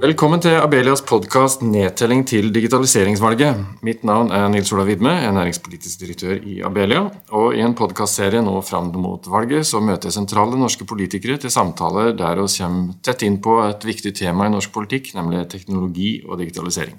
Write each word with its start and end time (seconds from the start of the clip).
Velkommen 0.00 0.40
til 0.40 0.54
Abelias 0.56 1.02
podkast 1.04 1.60
'Nedtelling 1.60 2.22
til 2.24 2.46
digitaliseringsvalget'. 2.54 3.82
Mitt 3.82 4.04
navn 4.04 4.30
er 4.32 4.48
Nils 4.48 4.72
Olav 4.72 4.86
Widme, 4.86 5.10
er 5.10 5.32
næringspolitisk 5.32 6.00
direktør 6.00 6.38
i 6.40 6.62
Abelia. 6.64 7.10
Og 7.28 7.54
I 7.54 7.60
en 7.60 7.74
podkastserie 7.74 8.40
nå 8.40 8.62
fram 8.62 8.88
mot 8.96 9.20
valget 9.28 9.66
så 9.66 9.80
møter 9.80 10.08
jeg 10.08 10.12
sentrale 10.12 10.56
norske 10.56 10.84
politikere 10.84 11.36
til 11.36 11.50
samtaler 11.50 12.16
der 12.16 12.40
vi 12.40 12.48
kommer 12.48 12.94
tett 13.02 13.22
inn 13.22 13.42
på 13.42 13.60
et 13.68 13.84
viktig 13.84 14.14
tema 14.14 14.46
i 14.46 14.48
norsk 14.48 14.72
politikk, 14.72 15.14
nemlig 15.14 15.48
teknologi 15.50 16.22
og 16.26 16.38
digitalisering. 16.38 16.96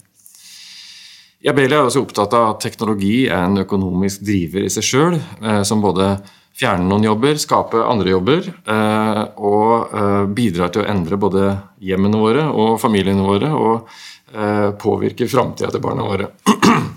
I 1.42 1.50
Abelia 1.50 1.78
er 1.78 1.90
også 1.90 2.06
opptatt 2.06 2.34
av 2.34 2.50
at 2.50 2.62
teknologi 2.62 3.26
er 3.26 3.46
en 3.46 3.58
økonomisk 3.58 4.22
driver 4.22 4.62
i 4.62 4.70
seg 4.70 4.84
sjøl, 4.84 5.22
eh, 5.42 5.64
som 5.64 5.82
både 5.82 6.20
fjerne 6.58 6.88
noen 6.88 7.06
jobber, 7.06 7.38
skape 7.42 7.82
andre 7.86 8.14
jobber, 8.14 8.48
eh, 8.48 9.22
og 9.42 9.96
eh, 9.98 10.24
bidrar 10.36 10.72
til 10.74 10.84
å 10.84 10.90
endre 10.92 11.20
både 11.22 11.46
hjemmene 11.82 12.22
våre 12.22 12.48
og 12.50 12.78
familiene 12.82 13.26
våre, 13.26 13.52
og 13.56 13.90
eh, 14.36 14.70
påvirke 14.82 15.30
framtida 15.32 15.72
til 15.74 15.84
barna 15.84 16.06
våre. 16.08 16.32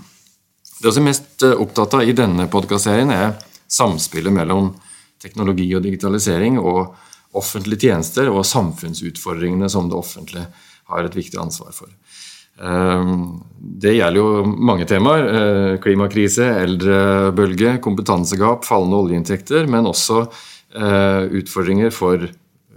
Det 0.81 0.91
som 0.91 1.05
er 1.05 1.09
mest 1.09 1.45
opptatt 1.47 1.95
av 1.97 2.05
i 2.05 2.13
denne 2.13 2.49
podkastserien, 2.51 3.09
er 3.09 3.37
samspillet 3.71 4.33
mellom 4.33 4.73
teknologi 5.23 5.69
og 5.73 5.81
digitalisering 5.85 6.59
og 6.61 6.93
offentlige 7.35 7.89
tjenester 7.89 8.29
og 8.29 8.45
samfunnsutfordringene 8.45 9.69
som 9.71 9.87
det 9.89 9.97
offentlige 9.97 10.45
har 10.91 11.07
et 11.07 11.15
viktig 11.17 11.39
ansvar 11.41 11.73
for. 11.73 11.89
Ehm, 12.61 13.41
det 13.59 13.95
gjelder 13.97 14.21
jo 14.21 14.43
mange 14.45 14.87
temaer. 14.87 15.25
Eh, 15.27 15.71
klimakrise, 15.83 16.47
eldrebølge, 16.63 17.77
kompetansegap, 17.83 18.65
fallende 18.67 19.01
oljeinntekter. 19.03 19.67
Men 19.71 19.89
også 19.89 20.23
eh, 20.23 21.25
utfordringer 21.41 21.91
for 21.95 22.27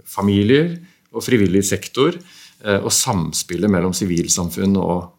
familier 0.09 0.75
og 1.13 1.23
frivillig 1.25 1.63
sektor. 1.69 2.17
Eh, 2.65 2.81
og 2.81 2.91
samspillet 2.91 3.71
mellom 3.71 3.95
sivilsamfunn 3.95 4.75
og, 4.81 5.15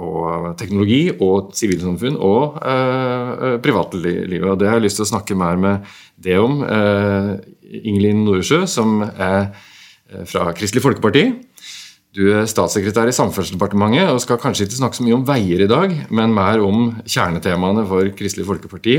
og, 0.00 0.54
teknologi 0.56 1.10
og 1.20 1.50
sivilsamfunn 1.54 2.14
og 2.24 2.56
privatlivet. 3.62 4.46
Og 4.48 4.56
det 4.58 4.70
har 4.70 4.78
jeg 4.78 4.86
lyst 4.86 4.98
til 4.98 5.04
å 5.04 5.10
snakke 5.10 5.36
mer 5.36 5.60
med 5.60 5.90
det 6.24 6.38
om. 6.40 6.62
Ingelin 6.64 8.24
Noresjø, 8.24 8.62
som 8.64 9.04
er 9.04 9.52
fra 10.24 10.48
Kristelig 10.56 10.82
Folkeparti. 10.86 11.26
Du 12.16 12.22
er 12.32 12.46
statssekretær 12.48 13.10
i 13.10 13.12
Samferdselsdepartementet 13.12 14.08
og 14.08 14.22
skal 14.24 14.38
kanskje 14.40 14.64
ikke 14.64 14.78
snakke 14.78 14.96
så 14.96 15.04
mye 15.04 15.18
om 15.18 15.24
veier 15.28 15.60
i 15.66 15.68
dag, 15.68 15.90
men 16.08 16.32
mer 16.32 16.62
om 16.64 16.96
kjernetemaene 17.04 17.84
for 17.90 18.08
Kristelig 18.16 18.46
Folkeparti 18.48 18.94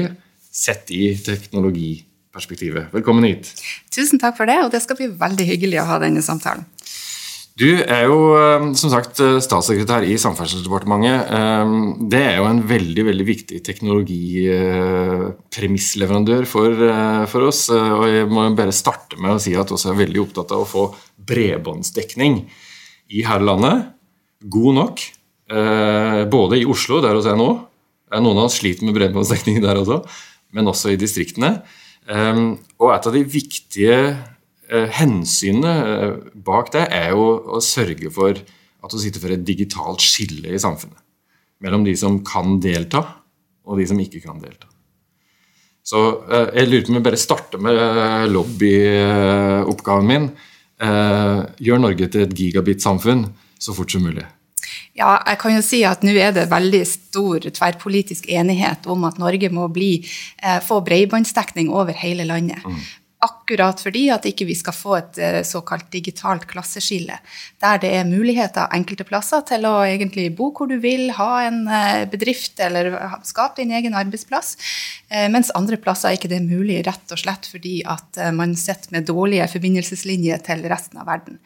sett 0.54 0.92
i 0.94 1.18
teknologiperspektivet. 1.26 2.94
Velkommen 2.94 3.26
hit. 3.26 3.50
Tusen 3.90 4.22
takk 4.22 4.38
for 4.38 4.46
det, 4.46 4.62
og 4.62 4.70
det 4.74 4.82
skal 4.86 4.98
bli 5.00 5.08
veldig 5.18 5.46
hyggelig 5.50 5.80
å 5.82 5.90
ha 5.90 5.98
denne 6.04 6.22
samtalen. 6.22 6.66
Du 7.58 7.72
er 7.74 8.06
jo 8.06 8.38
eh, 8.38 8.78
som 8.78 8.94
sagt 8.94 9.18
eh, 9.26 9.42
statssekretær 9.42 10.06
i 10.06 10.14
Samferdselsdepartementet. 10.22 11.26
Eh, 11.40 11.66
det 12.14 12.22
er 12.22 12.38
jo 12.38 12.46
en 12.52 12.62
veldig 12.70 13.04
veldig 13.10 13.26
viktig 13.32 13.58
teknologipremissleverandør 13.66 16.46
for, 16.46 16.70
for 17.34 17.50
oss. 17.50 17.66
Og 17.74 18.06
jeg 18.14 18.30
må 18.30 18.46
bare 18.62 18.78
starte 18.78 19.18
med 19.18 19.34
å 19.34 19.42
si 19.42 19.58
at 19.58 19.74
vi 19.74 19.90
er 19.90 20.02
veldig 20.06 20.22
opptatt 20.28 20.54
av 20.54 20.62
å 20.62 20.70
få 20.70 20.94
bredbåndsdekning 21.34 22.46
i 23.10 23.24
hele 23.26 23.48
landet. 23.48 23.88
God 24.44 24.78
nok. 24.78 25.04
Eh, 25.48 26.22
både 26.28 26.60
i 26.60 26.68
Oslo, 26.68 27.00
der 27.04 27.16
hos 27.16 27.28
er 27.30 27.38
nå. 27.40 27.50
Noen 28.18 28.40
av 28.40 28.48
oss 28.48 28.60
sliter 28.62 28.88
med 28.88 28.96
bredbåndsdekning 28.96 29.60
der 29.64 29.80
også, 29.80 30.02
men 30.56 30.70
også 30.72 30.94
i 30.94 31.00
distriktene. 31.00 31.58
Eh, 32.08 32.44
og 32.80 32.94
et 32.94 33.10
av 33.10 33.16
de 33.16 33.24
viktige 33.28 33.98
eh, 34.12 34.88
hensynene 35.00 35.74
bak 36.36 36.72
det 36.76 36.88
er 36.94 37.12
jo 37.16 37.58
å 37.58 37.64
sørge 37.64 38.12
for 38.14 38.36
at 38.38 38.94
vi 38.94 39.04
sitter 39.04 39.24
for 39.24 39.36
et 39.36 39.46
digitalt 39.48 40.04
skille 40.04 40.54
i 40.54 40.62
samfunnet. 40.62 41.00
Mellom 41.64 41.88
de 41.88 41.96
som 41.98 42.20
kan 42.26 42.60
delta, 42.62 43.02
og 43.68 43.80
de 43.80 43.88
som 43.90 44.00
ikke 44.00 44.22
kan 44.24 44.38
delta. 44.40 44.70
Så 45.88 46.00
jeg 46.52 46.68
lurer 46.68 46.84
på 46.84 46.92
om 46.92 46.98
jeg 46.98 47.06
bare 47.06 47.20
starter 47.20 47.62
med 47.64 47.78
lobbyoppgaven 48.34 50.08
min. 50.08 50.26
Eh, 50.78 51.40
gjør 51.66 51.80
Norge 51.82 52.10
til 52.14 52.28
et 52.28 52.34
gigabit-samfunn 52.38 53.26
så 53.58 53.74
fort 53.74 53.94
som 53.94 54.04
mulig. 54.06 54.26
Ja, 54.98 55.16
jeg 55.26 55.40
kan 55.42 55.56
jo 55.56 55.64
si 55.66 55.80
at 55.88 56.04
nå 56.06 56.14
er 56.18 56.34
det 56.36 56.48
veldig 56.52 56.84
stor 56.90 57.46
tverrpolitisk 57.46 58.28
enighet 58.34 58.86
om 58.90 59.06
at 59.10 59.18
Norge 59.22 59.50
må 59.54 59.68
bli, 59.74 60.06
eh, 60.42 60.60
få 60.62 60.82
bredbåndsdekning 60.86 61.70
over 61.74 61.94
hele 61.94 62.26
landet. 62.30 62.62
Mm 62.66 62.82
akkurat 63.18 63.80
fordi 63.82 64.04
at 64.14 64.26
ikke 64.30 64.46
vi 64.46 64.56
skal 64.58 64.76
få 64.76 64.96
et 65.00 65.18
eh, 65.18 65.40
såkalt 65.46 65.88
digitalt 65.94 66.46
klasseskille, 66.50 67.18
der 67.64 67.80
det 67.82 67.90
er 67.98 68.10
muligheter 68.10 68.70
enkelte 68.76 69.08
plasser 69.08 69.42
til 69.48 69.66
å 69.66 69.80
egentlig 69.88 70.30
bo 70.38 70.52
hvor 70.54 70.70
du 70.70 70.76
vil, 70.84 71.10
ha 71.18 71.32
en 71.48 71.64
bedrift 72.12 72.60
eller 72.62 72.92
skape 73.26 73.62
din 73.62 73.74
egen 73.74 73.98
arbeidsplass, 73.98 74.54
mens 75.32 75.52
andre 75.56 75.78
plasser 75.80 76.10
er 76.10 76.18
ikke 76.18 76.32
det 76.32 76.42
mulig, 76.44 76.82
rett 76.88 77.14
og 77.16 77.20
slett 77.22 77.48
fordi 77.48 77.78
at 77.88 78.20
man 78.36 78.56
sitter 78.60 78.92
med 78.92 79.06
dårlige 79.08 79.46
forbindelseslinjer 79.54 80.42
til 80.44 80.66
resten 80.68 81.00
av 81.00 81.08
verden. 81.08 81.38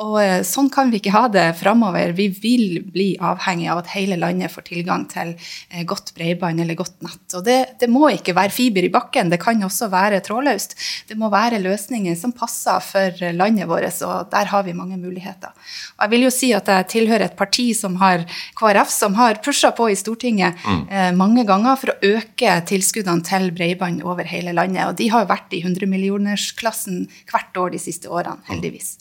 Og 0.00 0.16
Sånn 0.48 0.70
kan 0.72 0.88
vi 0.92 1.00
ikke 1.00 1.12
ha 1.12 1.26
det 1.32 1.44
framover. 1.60 2.14
Vi 2.16 2.28
vil 2.32 2.80
bli 2.88 3.10
avhengig 3.20 3.68
av 3.72 3.82
at 3.82 3.90
hele 3.92 4.16
landet 4.20 4.52
får 4.54 4.64
tilgang 4.70 5.04
til 5.10 5.34
godt 5.88 6.14
bredbånd 6.16 6.62
eller 6.64 6.78
godt 6.78 7.04
nett. 7.04 7.24
Og 7.36 7.44
det, 7.46 7.58
det 7.82 7.90
må 7.92 8.08
ikke 8.14 8.34
være 8.36 8.54
fiber 8.54 8.86
i 8.86 8.92
bakken, 8.92 9.32
det 9.32 9.40
kan 9.42 9.60
også 9.66 9.90
være 9.92 10.22
trådløst. 10.24 10.76
Det 11.08 11.18
må 11.20 11.30
være 11.32 11.60
løsninger 11.62 12.16
som 12.18 12.34
passer 12.36 12.80
for 12.84 13.22
landet 13.36 13.68
vårt, 13.70 14.00
og 14.06 14.30
der 14.32 14.50
har 14.52 14.64
vi 14.66 14.74
mange 14.76 14.98
muligheter. 15.00 15.52
Og 15.96 16.04
jeg 16.04 16.12
vil 16.14 16.26
jo 16.26 16.32
si 16.34 16.52
at 16.56 16.68
jeg 16.70 16.88
tilhører 16.92 17.26
et 17.28 17.38
parti 17.38 17.70
som 17.76 17.96
har 18.02 18.24
KrF, 18.58 18.90
som 18.92 19.16
har 19.18 19.40
pusha 19.44 19.72
på 19.76 19.88
i 19.92 19.98
Stortinget 19.98 20.58
mm. 20.62 20.82
eh, 20.90 21.10
mange 21.16 21.46
ganger 21.48 21.78
for 21.80 21.94
å 21.94 22.12
øke 22.16 22.56
tilskuddene 23.02 23.26
til 23.26 23.52
bredbånd 23.52 24.02
over 24.04 24.24
hele 24.24 24.52
landet. 24.52 24.86
Og 24.88 24.96
de 24.96 25.10
har 25.10 25.28
vært 25.28 25.52
i 25.52 25.62
100-millionersklassen 25.62 27.08
hvert 27.30 27.56
år 27.56 27.72
de 27.72 27.78
siste 27.78 28.08
årene, 28.08 28.42
heldigvis. 28.48 28.98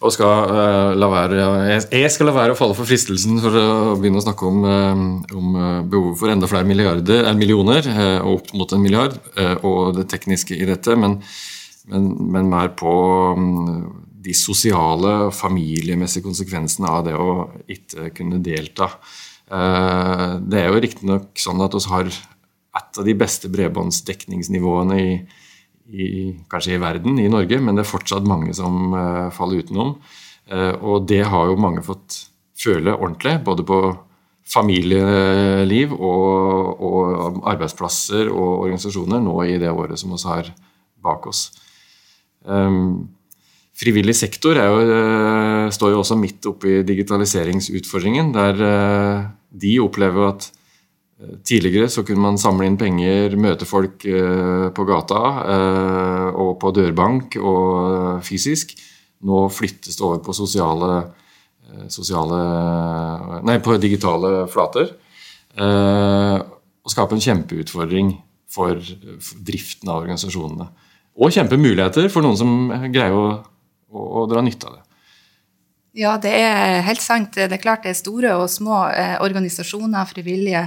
Og 0.00 0.12
skal, 0.14 0.48
uh, 0.48 0.96
la 0.96 1.08
være, 1.12 1.46
jeg 1.92 2.10
skal 2.10 2.30
la 2.30 2.32
være 2.32 2.54
å 2.54 2.58
falle 2.58 2.74
for 2.74 2.88
fristelsen 2.88 3.38
for 3.42 3.52
å 3.52 3.96
begynne 4.00 4.18
å 4.18 4.24
snakke 4.24 4.48
om, 4.48 4.64
uh, 4.64 5.36
om 5.36 5.56
uh, 5.56 5.80
behovet 5.84 6.18
for 6.18 6.32
enda 6.32 6.48
flere 6.48 6.66
milliarder, 6.66 7.28
millioner, 7.36 7.84
og 8.24 8.40
opp 8.40 8.52
mot 8.56 8.72
en 8.72 8.82
milliard, 8.82 9.18
og 9.60 9.96
det 9.98 10.08
tekniske 10.10 10.56
i 10.56 10.68
dette. 10.68 10.96
Men 10.96 11.20
men, 11.90 12.04
men 12.30 12.46
mer 12.46 12.68
på 12.78 12.90
um, 13.34 13.88
de 14.22 14.34
sosiale 14.36 15.10
og 15.26 15.32
familiemessige 15.34 16.22
konsekvensene 16.22 16.86
av 16.86 17.06
det 17.06 17.16
å 17.18 17.48
ikke 17.72 18.12
kunne 18.14 18.38
delta. 18.44 18.92
Eh, 19.50 20.34
det 20.46 20.60
er 20.60 20.68
jo 20.70 20.82
riktignok 20.82 21.40
sånn 21.40 21.62
at 21.64 21.74
vi 21.74 21.82
har 21.90 22.10
et 22.76 22.98
av 22.98 23.06
de 23.06 23.14
beste 23.18 23.50
bredbåndsdekningsnivåene 23.50 24.98
i, 25.02 25.14
i, 25.90 26.08
kanskje 26.50 26.76
i 26.76 26.82
verden, 26.82 27.18
i 27.18 27.30
Norge, 27.30 27.58
men 27.62 27.76
det 27.76 27.84
er 27.84 27.92
fortsatt 27.92 28.26
mange 28.28 28.54
som 28.56 28.94
uh, 28.94 29.30
faller 29.34 29.64
utenom. 29.64 29.96
Uh, 30.50 30.74
og 30.78 31.08
det 31.10 31.24
har 31.30 31.50
jo 31.50 31.58
mange 31.60 31.82
fått 31.86 32.24
føle 32.60 32.94
ordentlig, 32.94 33.38
både 33.46 33.66
på 33.66 33.80
familieliv 34.50 35.92
og, 35.94 36.82
og 36.82 37.40
arbeidsplasser 37.46 38.30
og 38.32 38.64
organisasjoner 38.66 39.22
nå 39.22 39.36
i 39.46 39.58
det 39.62 39.70
året 39.70 40.00
som 40.00 40.14
vi 40.14 40.20
har 40.26 40.50
bak 41.00 41.28
oss. 41.30 41.44
Um, 42.42 43.08
frivillig 43.78 44.16
sektor 44.18 44.58
jo, 44.58 44.80
uh, 44.90 45.66
står 45.72 45.94
jo 45.94 46.02
også 46.02 46.18
midt 46.18 46.50
oppe 46.50 46.70
i 46.70 46.80
digitaliseringsutfordringen, 46.86 48.34
der 48.34 48.64
de 49.50 49.76
opplever 49.82 50.30
at 50.34 50.50
tidligere 51.44 51.88
så 51.92 52.04
kunne 52.06 52.22
man 52.24 52.38
samle 52.40 52.66
inn 52.68 52.78
penger, 52.80 53.36
møte 53.36 53.68
folk 53.68 54.04
på 54.76 54.86
gata 54.88 55.20
og 56.32 56.54
på 56.62 56.72
dørbank 56.76 57.36
og 57.36 58.22
fysisk. 58.24 58.72
Nå 59.28 59.42
flyttes 59.52 59.98
det 59.98 60.06
over 60.06 60.22
på 60.24 60.32
sosiale, 60.32 61.02
sosiale 61.92 62.40
Nei, 63.44 63.58
på 63.60 63.76
digitale 63.82 64.46
flater. 64.48 64.94
og 65.60 66.94
skaper 66.94 67.18
en 67.18 67.24
kjempeutfordring 67.26 68.14
for 68.50 68.80
driften 69.46 69.90
av 69.90 70.02
organisasjonene. 70.02 70.68
Og 71.20 71.34
kjempemuligheter 71.34 72.08
for 72.12 72.24
noen 72.24 72.38
som 72.38 72.70
greier 72.92 73.14
å, 73.14 73.26
å, 73.92 74.06
å 74.22 74.26
dra 74.30 74.42
nytte 74.44 74.70
av 74.70 74.78
det. 74.78 74.89
Ja, 75.98 76.12
det 76.22 76.30
er 76.30 76.84
helt 76.86 77.02
sant. 77.02 77.34
Det 77.34 77.50
er 77.50 77.62
klart 77.62 77.82
det 77.82 77.90
er 77.90 77.98
store 77.98 78.34
og 78.38 78.46
små 78.52 78.84
eh, 78.94 79.16
organisasjoner, 79.24 80.06
frivillige. 80.06 80.62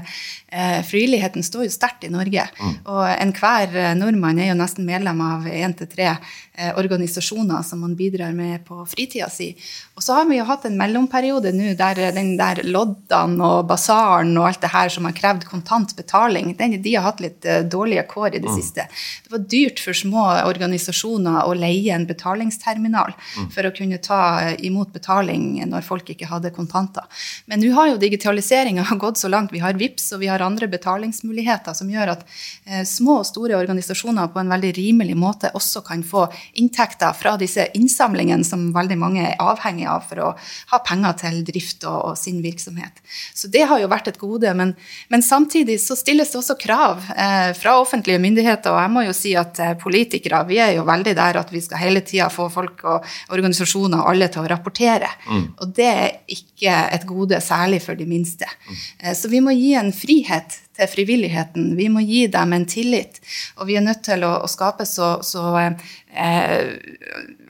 Eh, 0.51 0.81
frivilligheten 0.83 1.45
står 1.47 1.69
jo 1.69 1.71
sterkt 1.71 2.03
i 2.03 2.11
Norge. 2.11 2.43
Mm. 2.59 2.73
Og 2.91 3.05
enhver 3.13 3.77
eh, 3.79 3.93
nordmann 3.95 4.41
er 4.43 4.51
jo 4.51 4.57
nesten 4.59 4.87
medlem 4.87 5.21
av 5.23 5.47
én 5.47 5.75
til 5.79 5.87
tre 5.87 6.09
organisasjoner 6.53 7.63
som 7.65 7.79
man 7.81 7.95
bidrar 7.97 8.31
med 8.31 8.65
på 8.65 8.83
fritida 8.85 9.29
si. 9.29 9.49
Og 9.95 10.03
så 10.05 10.19
har 10.19 10.27
vi 10.29 10.37
jo 10.37 10.45
hatt 10.45 10.67
en 10.67 10.77
mellomperiode 10.77 11.49
nå 11.55 11.73
der 11.77 12.11
den 12.13 12.35
der 12.37 12.61
loddene 12.67 13.47
og 13.47 13.67
basaren 13.69 14.35
og 14.37 14.47
alt 14.49 14.61
det 14.61 14.71
her 14.73 14.91
som 14.93 15.07
har 15.07 15.15
krevd 15.17 15.47
kontant 15.49 15.95
betaling, 15.97 16.51
den, 16.57 16.75
de 16.81 16.95
har 16.95 17.07
hatt 17.07 17.23
litt 17.23 17.45
eh, 17.45 17.63
dårlige 17.65 18.05
kår 18.09 18.35
i 18.35 18.41
det 18.41 18.51
mm. 18.51 18.57
siste. 18.57 18.85
Det 19.25 19.33
var 19.33 19.43
dyrt 19.49 19.81
for 19.83 19.97
små 19.97 20.25
organisasjoner 20.43 21.43
å 21.47 21.55
leie 21.57 21.93
en 21.95 22.07
betalingsterminal 22.09 23.13
mm. 23.15 23.49
for 23.53 23.69
å 23.69 23.73
kunne 23.75 24.01
ta 24.03 24.21
eh, 24.43 24.55
imot 24.67 24.93
betaling 24.93 25.63
når 25.69 25.87
folk 25.87 26.13
ikke 26.13 26.29
hadde 26.29 26.53
kontanter. 26.55 27.07
Men 27.49 27.63
nå 27.63 27.73
har 27.77 27.93
jo 27.93 28.01
digitaliseringa 28.01 28.85
gått 29.03 29.21
så 29.21 29.31
langt. 29.31 29.53
Vi 29.53 29.63
har 29.63 29.77
VIPS 29.79 30.13
og 30.15 30.23
vi 30.23 30.31
har 30.31 30.43
andre 30.45 30.69
betalingsmuligheter 30.71 31.77
som 31.77 31.89
gjør 31.91 32.15
at 32.17 32.25
eh, 32.65 32.83
små 32.87 33.21
og 33.21 33.29
store 33.29 33.57
organisasjoner 33.59 34.29
på 34.33 34.41
en 34.41 34.53
veldig 34.53 34.73
rimelig 34.77 35.17
måte 35.17 35.53
også 35.57 35.83
kan 35.85 36.03
få 36.05 36.27
inntekter 36.53 37.13
fra 37.17 37.35
disse 37.39 37.65
innsamlingene 37.77 38.45
som 38.47 38.69
veldig 38.75 38.97
mange 38.99 39.23
er 39.29 39.41
avhengig 39.41 39.87
av 39.89 40.05
for 40.09 40.21
å 40.23 40.29
ha 40.73 40.79
penger 40.85 41.17
til 41.23 41.39
drift 41.47 41.85
og, 41.89 41.99
og 42.11 42.17
sin 42.19 42.41
virksomhet. 42.43 43.01
Så 43.33 43.49
det 43.53 43.65
har 43.69 43.81
jo 43.81 43.89
vært 43.91 44.11
et 44.11 44.19
gode. 44.21 44.53
Men, 44.57 44.73
men 45.13 45.25
samtidig 45.25 45.79
så 45.81 45.97
stilles 45.99 46.33
det 46.33 46.39
også 46.39 46.57
krav 46.61 47.05
eh, 47.15 47.51
fra 47.57 47.75
offentlige 47.81 48.21
myndigheter. 48.23 48.73
Og 48.73 48.81
jeg 48.83 48.93
må 48.95 49.05
jo 49.07 49.15
si 49.17 49.35
at 49.39 49.61
eh, 49.63 49.75
politikere 49.79 50.43
vi 50.49 50.59
er 50.63 50.75
jo 50.77 50.87
veldig 50.87 51.15
der 51.17 51.41
at 51.41 51.53
vi 51.53 51.61
skal 51.63 51.81
hele 51.81 52.03
tida 52.05 52.29
få 52.33 52.49
folk 52.53 52.85
og 52.89 53.07
organisasjoner 53.33 54.01
og 54.01 54.13
alle 54.13 54.29
til 54.33 54.43
å 54.43 54.49
rapportere. 54.51 55.09
Mm. 55.29 55.45
Og 55.57 55.77
det 55.77 55.89
er 55.93 56.11
ikke 56.37 56.81
et 56.97 57.07
gode, 57.09 57.39
særlig 57.43 57.81
for 57.85 57.99
de 57.99 58.07
minste. 58.09 58.47
Mm. 58.67 58.83
Så 59.17 59.31
vi 59.31 59.41
må 59.43 59.55
gi 59.55 59.73
en 59.79 59.91
frihet 59.95 60.59
til 60.73 60.89
frivilligheten. 60.89 61.73
Vi 61.77 61.87
må 61.91 62.01
gi 62.05 62.25
dem 62.31 62.53
en 62.55 62.65
tillit. 62.69 63.19
Og 63.59 63.69
vi 63.69 63.77
er 63.77 63.85
nødt 63.85 64.03
til 64.05 64.25
å, 64.25 64.31
å 64.43 64.49
skape 64.49 64.85
så, 64.89 65.15
så 65.25 65.45
eh, 65.59 66.73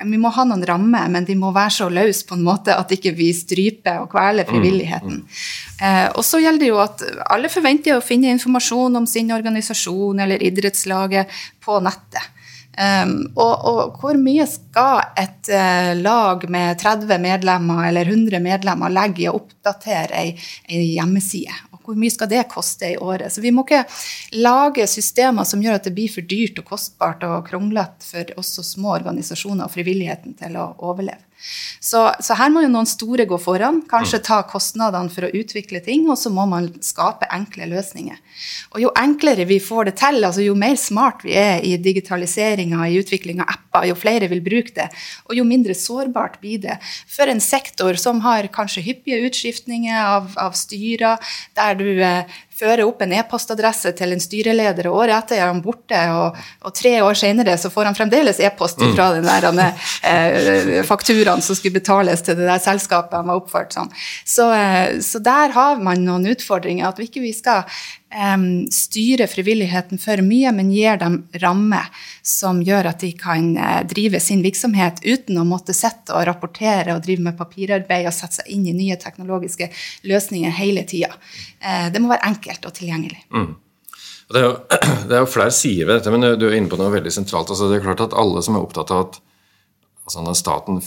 Vi 0.04 0.20
må 0.20 0.32
ha 0.36 0.46
noen 0.48 0.66
rammer, 0.68 1.08
men 1.14 1.28
de 1.28 1.38
må 1.40 1.54
være 1.56 1.76
så 1.78 1.90
løse 1.92 2.28
på 2.28 2.38
en 2.38 2.46
måte 2.46 2.76
at 2.76 2.92
ikke 2.92 3.16
vi 3.16 3.32
stryper 3.36 4.04
og 4.04 4.12
kveler 4.12 4.48
mm, 4.48 4.52
frivilligheten. 4.52 5.24
Mm, 5.24 5.40
mm. 5.40 5.80
Eh, 5.88 6.06
og 6.12 6.24
så 6.28 6.44
gjelder 6.44 6.66
det 6.66 6.72
jo 6.74 6.84
at 6.84 7.08
alle 7.32 7.52
forventer 7.52 7.98
å 7.98 8.06
finne 8.06 8.34
informasjon 8.36 9.02
om 9.02 9.10
sin 9.10 9.32
organisasjon 9.36 10.24
eller 10.24 10.44
idrettslaget 10.44 11.44
på 11.64 11.80
nettet. 11.84 12.32
Um, 12.74 13.28
og, 13.38 13.52
og, 13.70 14.00
hvor 14.02 14.18
mye 14.18 14.48
skal 14.50 15.04
et 15.22 15.52
uh, 15.54 15.92
lag 15.94 16.42
med 16.50 16.80
30 16.82 17.20
medlemmer 17.22 17.84
eller 17.92 18.10
100 18.10 18.42
medlemmer 18.42 18.90
legge 18.90 19.22
i 19.22 19.28
å 19.30 19.36
oppdatere 19.38 20.18
ei, 20.18 20.32
ei 20.66 20.88
hjemmeside? 20.96 21.54
Hvor 21.84 21.98
mye 22.00 22.14
skal 22.14 22.32
det 22.32 22.46
koste 22.52 22.94
i 22.94 22.98
året? 22.98 23.34
Så 23.34 23.44
vi 23.44 23.52
må 23.52 23.66
ikke 23.66 23.84
lage 24.40 24.88
systemer 24.90 25.48
som 25.48 25.64
gjør 25.64 25.80
at 25.80 25.90
det 25.90 25.96
blir 25.98 26.12
for 26.12 26.26
dyrt 26.28 26.62
og 26.62 26.70
kostbart 26.72 27.26
og 27.28 27.48
kronglete 27.50 28.08
for 28.08 28.34
også 28.40 28.66
små 28.74 28.96
organisasjoner 28.98 29.68
og 29.68 29.76
frivilligheten 29.76 30.38
til 30.40 30.58
å 30.60 30.72
overleve. 30.84 31.22
Så, 31.84 32.02
så, 32.24 32.36
her 32.40 32.52
må 32.54 32.64
jo 32.64 32.72
noen 32.72 32.88
store 32.88 33.26
gå 33.28 33.38
foran, 33.42 33.82
kanskje 33.90 34.22
ta 34.24 34.40
kostnadene 34.48 35.12
for 35.12 35.28
å 35.28 35.32
utvikle 35.36 35.82
ting, 35.84 36.06
og 36.08 36.18
så 36.20 36.32
må 36.34 36.46
man 36.50 36.70
skape 36.84 37.28
enkle 37.36 37.68
løsninger. 37.72 38.20
Og 38.74 38.84
jo 38.86 38.92
enklere 39.00 39.48
vi 39.50 39.60
får 39.64 39.90
det 39.90 39.96
til, 40.00 40.22
altså 40.24 40.46
jo 40.46 40.56
mer 40.60 40.78
smart 40.80 41.26
vi 41.26 41.36
er 41.40 41.64
i 41.66 41.76
digitaliseringa, 41.82 42.88
i 42.88 43.00
utvikling 43.02 43.44
av 43.44 43.52
apper, 43.58 43.90
jo 43.92 43.98
flere 44.00 44.30
vil 44.32 44.44
bruke 44.46 44.76
det, 44.78 44.88
og 45.28 45.38
jo 45.38 45.46
mindre 45.48 45.76
sårbart 45.78 46.40
blir 46.44 46.64
det 46.64 46.78
for 46.84 47.30
en 47.30 47.44
sektor 47.44 48.00
som 48.00 48.24
har 48.24 48.48
kanskje 48.54 48.86
hyppige 48.88 49.22
utskiftninger 49.28 50.00
av, 50.00 50.32
av 50.40 50.56
styrer, 50.58 51.20
der 51.58 51.78
du 51.80 51.88
eh, 52.00 52.40
fører 52.60 52.84
opp 52.86 53.02
en 53.04 53.16
e-postadresse 53.18 53.94
til 53.98 54.14
en 54.16 54.22
styreleder, 54.22 54.90
og 54.90 55.04
året 55.04 55.16
etter 55.18 55.40
er 55.40 55.50
han 55.50 55.62
borte, 55.64 56.00
og, 56.14 56.38
og 56.64 56.76
tre 56.78 56.96
år 57.04 57.18
senere 57.18 57.58
så 57.60 57.72
får 57.74 57.90
han 57.90 57.98
fremdeles 57.98 58.42
e-post 58.44 58.82
mm. 58.82 58.94
fra 58.98 59.10
den 59.16 59.28
der 59.28 59.50
eh, 60.10 60.84
fakturaen 60.88 61.44
som 61.44 61.58
skulle 61.58 61.80
betales 61.80 62.24
til 62.26 62.38
det 62.40 62.48
der 62.50 62.62
selskapet 62.64 63.18
han 63.20 63.30
var 63.32 63.42
oppført 63.42 63.76
som. 63.76 63.92
Så, 64.26 64.50
eh, 64.54 65.00
så 65.04 65.22
der 65.24 65.56
har 65.56 65.82
man 65.84 66.06
noen 66.06 66.30
utfordringer. 66.34 66.90
At 66.90 67.00
vi 67.00 67.10
ikke 67.10 67.24
vi 67.24 67.34
skal 67.36 67.64
um, 68.14 68.46
styre 68.72 69.28
frivilligheten 69.28 70.00
for 70.02 70.22
mye, 70.26 70.52
men 70.56 70.72
gir 70.74 71.00
dem 71.02 71.20
rammer 71.42 71.90
som 72.26 72.62
gjør 72.64 72.92
at 72.94 73.04
de 73.04 73.12
kan 73.18 73.52
uh, 73.58 73.82
drive 73.90 74.22
sin 74.24 74.44
virksomhet 74.46 75.02
uten 75.06 75.40
å 75.42 75.48
måtte 75.48 75.76
sitte 75.76 76.16
og 76.16 76.26
rapportere 76.30 76.96
og 76.96 77.04
drive 77.06 77.26
med 77.26 77.38
papirarbeid 77.40 78.08
og 78.10 78.16
sette 78.16 78.42
seg 78.42 78.54
inn 78.54 78.70
i 78.70 78.78
nye 78.78 78.98
teknologiske 79.02 79.70
løsninger 80.10 80.54
hele 80.60 80.86
tida. 80.90 81.12
Uh, 81.64 81.90
det 81.94 82.02
må 82.02 82.14
være 82.14 82.30
enkelt 82.32 82.70
og 82.70 82.78
tilgjengelig. 82.78 83.22
Mm. 83.34 83.52
Det 84.34 84.40
er, 84.40 84.48
jo, 84.48 84.56
det 85.10 85.14
er, 85.14 85.20
jo, 85.20 85.30
flere 85.30 85.54
sider 85.54 85.90
ved 85.90 86.00
dette, 86.00 86.14
men 86.14 86.40
du 86.40 86.48
er 86.48 86.58
inne 86.58 86.72
på 86.72 86.80
noe 86.80 86.94
veldig 86.94 87.14
sentralt. 87.14 87.52
Altså, 87.54 87.70
det 87.70 87.80
er 87.80 87.88
klart 87.88 88.06
at 88.06 88.18
Alle 88.18 88.44
som 88.46 88.58
er 88.58 88.66
opptatt 88.66 88.94
av 88.94 89.08
at 89.08 89.20
altså, 90.08 90.24
når 90.24 90.40
staten 90.40 90.82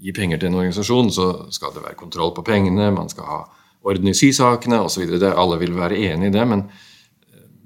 gir 0.00 0.16
penger 0.16 0.40
til 0.40 0.50
en 0.50 0.60
organisasjon, 0.60 1.10
så 1.12 1.30
skal 1.52 1.74
det 1.74 1.84
være 1.84 1.98
kontroll 2.00 2.32
på 2.36 2.44
pengene, 2.46 2.90
man 2.96 3.10
skal 3.12 3.28
ha 3.28 3.40
orden 3.86 4.10
i 4.10 4.16
sysakene 4.16 4.80
osv. 4.84 5.06
Alle 5.30 5.58
vil 5.60 5.76
være 5.76 5.98
enig 6.10 6.30
i 6.30 6.34
det, 6.34 6.46
men, 6.48 6.64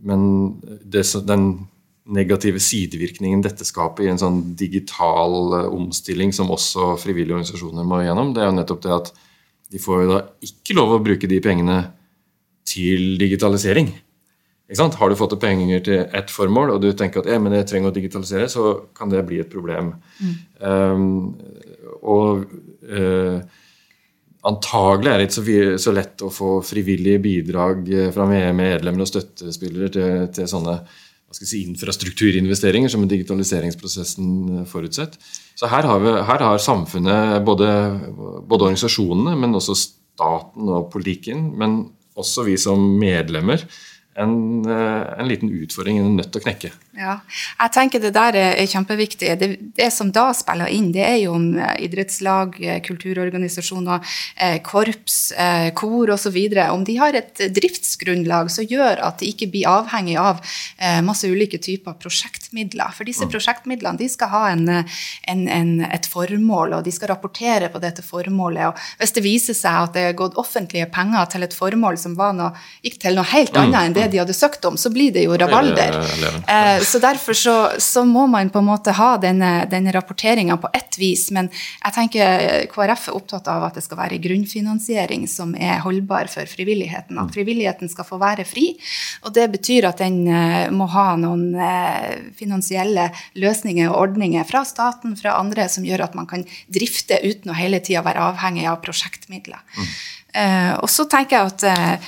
men 0.07 0.27
det, 0.63 1.07
den 1.27 1.49
negative 2.05 2.61
sidevirkningen 2.61 3.43
dette 3.45 3.65
skaper 3.65 4.05
i 4.05 4.11
en 4.13 4.21
sånn 4.21 4.41
digital 4.59 5.61
eh, 5.61 5.69
omstilling 5.73 6.35
som 6.37 6.53
også 6.53 6.95
frivillige 7.01 7.39
organisasjoner 7.39 7.87
må 7.89 8.03
gjennom, 8.05 8.35
det 8.37 8.45
er 8.45 8.51
jo 8.51 8.57
nettopp 8.59 8.83
det 8.85 8.97
at 8.99 9.13
de 9.73 9.81
får 9.81 10.03
jo 10.03 10.11
da 10.13 10.19
ikke 10.45 10.77
lov 10.77 10.93
å 10.95 11.03
bruke 11.03 11.31
de 11.31 11.41
pengene 11.43 11.79
til 12.69 13.15
digitalisering. 13.21 13.89
Har 14.75 15.11
du 15.11 15.17
fått 15.19 15.35
penger 15.41 15.83
til 15.85 16.05
ett 16.17 16.31
formål, 16.33 16.73
og 16.75 16.83
du 16.83 16.93
tenker 16.97 17.21
at 17.21 17.43
men 17.43 17.53
jeg 17.59 17.67
trenger 17.69 17.91
å 17.91 17.95
digitalisere, 17.95 18.49
så 18.49 18.87
kan 18.97 19.11
det 19.13 19.25
bli 19.29 19.41
et 19.43 19.51
problem. 19.53 19.93
Mm. 20.21 20.37
Um, 20.65 21.05
og 22.01 22.47
uh, 22.89 23.45
antagelig 24.49 25.11
er 25.11 25.23
det 25.23 25.31
ikke 25.31 25.79
så, 25.81 25.95
lett 25.97 26.25
å 26.25 26.31
få 26.33 26.59
frivillige 26.67 27.23
bidrag 27.25 27.89
eh, 27.89 28.11
fra 28.15 28.27
medlemmer 28.29 29.05
og 29.05 29.11
støttespillere 29.11 29.91
til, 29.95 30.29
til 30.37 30.49
sånne 30.51 30.79
si, 31.35 31.65
infrastrukturinvesteringer 31.65 32.93
som 32.93 33.07
digitaliseringsprosessen 33.11 34.29
eh, 34.61 34.69
forutsetter. 34.71 35.19
Så 35.59 35.71
her 35.71 35.89
har, 35.89 36.03
vi, 36.03 36.15
her 36.29 36.45
har 36.45 36.63
samfunnet, 36.63 37.41
både, 37.47 37.69
både, 38.45 38.71
organisasjonene, 38.71 39.37
men 39.41 39.57
også 39.57 39.77
staten 39.79 40.71
og 40.71 40.91
politikken, 40.93 41.51
men 41.59 41.81
også 42.19 42.47
vi 42.47 42.59
som 42.61 42.83
medlemmer, 43.01 43.65
en, 44.21 44.35
eh, 44.69 45.05
en, 45.19 45.31
liten 45.31 45.51
utfordring 45.51 46.03
en 46.03 46.19
nødt 46.19 46.31
til 46.35 46.43
å 46.43 46.47
knekke. 46.49 46.75
Ja, 46.95 47.17
jeg 47.59 47.73
tenker 47.75 48.03
Det 48.03 48.13
der 48.15 48.37
er 48.39 48.67
kjempeviktig. 48.71 49.33
Det, 49.41 49.49
det, 49.75 49.89
som 49.91 50.13
da 50.15 50.29
spiller 50.37 50.71
inn, 50.71 50.93
det 50.95 51.03
er 51.03 51.17
jo 51.25 51.35
om 51.35 51.49
eh, 51.59 51.75
idrettslag, 51.87 52.55
eh, 52.63 52.79
kulturorganisasjoner, 52.85 54.15
korps, 54.63 55.17
kor 55.75 56.13
osv. 56.15 56.37
Om 56.71 56.85
de 56.87 56.97
har 57.01 57.17
et 57.19 57.43
driftsgrunnlag 57.57 58.51
som 58.53 58.67
gjør 58.69 59.03
at 59.03 59.19
de 59.23 59.31
ikke 59.33 59.49
blir 59.53 59.69
avhengig 59.71 60.17
av 60.21 60.41
masse 61.07 61.29
ulike 61.31 61.59
typer 61.63 61.97
prosjektmidler. 62.01 62.93
For 62.95 63.09
disse 63.09 63.27
mm. 63.27 63.33
prosjektmidlene 63.33 64.01
de 64.01 64.09
skal 64.11 64.31
ha 64.33 64.43
en, 64.53 64.69
en, 64.71 65.45
en, 65.49 65.73
et 65.87 66.09
formål, 66.11 66.77
og 66.79 66.87
de 66.87 66.93
skal 66.95 67.11
rapportere 67.15 67.71
på 67.73 67.83
dette 67.83 68.05
formålet. 68.05 68.71
og 68.71 69.01
Hvis 69.01 69.15
det 69.17 69.25
viser 69.25 69.59
seg 69.59 69.81
at 69.89 69.97
det 69.97 70.07
er 70.11 70.19
gått 70.19 70.39
offentlige 70.41 70.91
penger 70.93 71.31
til 71.33 71.47
et 71.47 71.57
formål 71.57 71.99
som 72.01 72.15
noe, 72.15 72.53
gikk 72.85 73.01
til 73.03 73.19
noe 73.19 73.27
helt 73.33 73.57
annet 73.59 73.81
enn 73.81 73.97
det 73.97 74.05
det 74.05 74.13
de 74.15 74.21
hadde 74.23 74.37
søkt 74.37 74.65
om, 74.69 74.77
så 74.77 74.91
blir 74.93 75.13
det 75.15 75.25
jo 75.27 75.37
rabalder. 75.39 75.97
Eh, 76.85 76.87
så 76.87 76.99
derfor 76.99 77.33
så, 77.33 77.71
så, 77.79 78.05
må 78.05 78.27
man 78.27 78.51
på 78.51 78.59
en 78.59 78.69
måte 78.69 78.93
ha 78.93 79.17
denne, 79.19 79.67
denne 79.71 79.93
rapporteringa 79.93 80.57
på 80.57 80.69
ett 80.73 80.99
vis. 80.99 81.31
Men 81.31 81.49
jeg 81.51 81.95
tenker 81.95 82.67
KrF 82.73 83.09
er 83.09 83.17
opptatt 83.17 83.49
av 83.49 83.65
at 83.69 83.79
det 83.79 83.85
skal 83.85 84.01
være 84.01 84.21
grunnfinansiering 84.23 85.27
som 85.31 85.55
er 85.57 85.83
holdbar 85.85 86.31
for 86.33 86.49
frivilligheten. 86.51 87.19
At 87.19 87.31
mm. 87.31 87.35
frivilligheten 87.37 87.93
skal 87.93 88.09
få 88.09 88.19
være 88.23 88.47
fri. 88.49 88.73
Og 89.25 89.35
det 89.35 89.49
betyr 89.55 89.89
at 89.89 90.03
den 90.03 90.25
uh, 90.29 90.71
må 90.75 90.89
ha 90.93 91.15
noen 91.21 91.55
uh, 91.57 92.33
finansielle 92.39 93.11
løsninger 93.41 93.91
og 93.91 94.09
ordninger 94.09 94.45
fra 94.49 94.65
staten, 94.69 95.17
fra 95.19 95.39
andre, 95.41 95.69
som 95.69 95.87
gjør 95.87 96.07
at 96.09 96.19
man 96.19 96.29
kan 96.31 96.45
drifte 96.73 97.21
uten 97.25 97.53
å 97.53 97.59
hele 97.59 97.81
tida 97.85 98.05
være 98.05 98.31
avhengig 98.33 98.69
av 98.71 98.83
prosjektmidler. 98.85 99.63
Mm. 99.79 99.95
Uh, 100.35 100.73
og 100.83 100.89
så 100.91 101.05
tenker 101.07 101.39
jeg 101.39 101.53
at 101.53 101.65
Eh, 101.75 101.99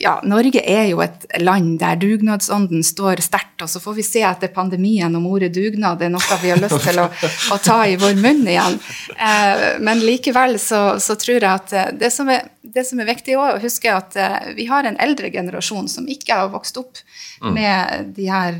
ja, 0.00 0.16
Norge 0.24 0.62
er 0.64 0.86
jo 0.90 1.00
et 1.04 1.26
land 1.42 1.78
der 1.80 1.98
dugnadsånden 2.00 2.84
står 2.86 3.20
sterkt. 3.24 3.62
Og 3.64 3.70
så 3.70 3.80
får 3.82 3.96
vi 3.98 4.04
se 4.06 4.22
etter 4.26 4.52
pandemien 4.52 5.14
om 5.16 5.26
ordet 5.28 5.52
dugnad 5.54 6.02
er 6.02 6.12
noe 6.12 6.38
vi 6.42 6.52
har 6.52 6.60
lyst 6.60 6.80
til 6.84 7.00
å, 7.02 7.06
å 7.54 7.58
ta 7.62 7.78
i 7.88 7.96
vår 8.00 8.16
munn 8.20 8.44
igjen. 8.48 8.78
Eh, 9.16 9.64
men 9.84 10.02
likevel 10.04 10.58
så, 10.62 11.00
så, 11.02 11.16
tror 11.20 11.38
jeg 11.38 11.50
at 11.50 11.74
eh, 11.76 11.92
det 12.00 12.12
som 12.14 12.30
er, 12.32 12.48
det 12.62 12.86
som 12.88 13.00
er 13.00 13.10
viktig 13.10 13.36
å 13.38 13.48
huske, 13.62 13.92
at 13.92 14.16
vi 14.56 14.66
har 14.68 14.84
en 14.84 14.98
eldre 15.02 15.30
generasjon 15.32 15.88
som 15.88 16.08
ikke 16.10 16.40
har 16.40 16.50
vokst 16.52 16.80
opp 16.80 16.98
mm. 17.42 17.52
med 17.54 18.10
de 18.16 18.26
her 18.26 18.56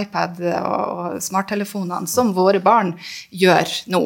iPad 0.00 0.40
og 0.58 1.20
smarttelefonene 1.22 2.10
som 2.10 2.34
våre 2.36 2.60
barn 2.64 2.96
gjør 3.30 3.70
nå. 3.94 4.02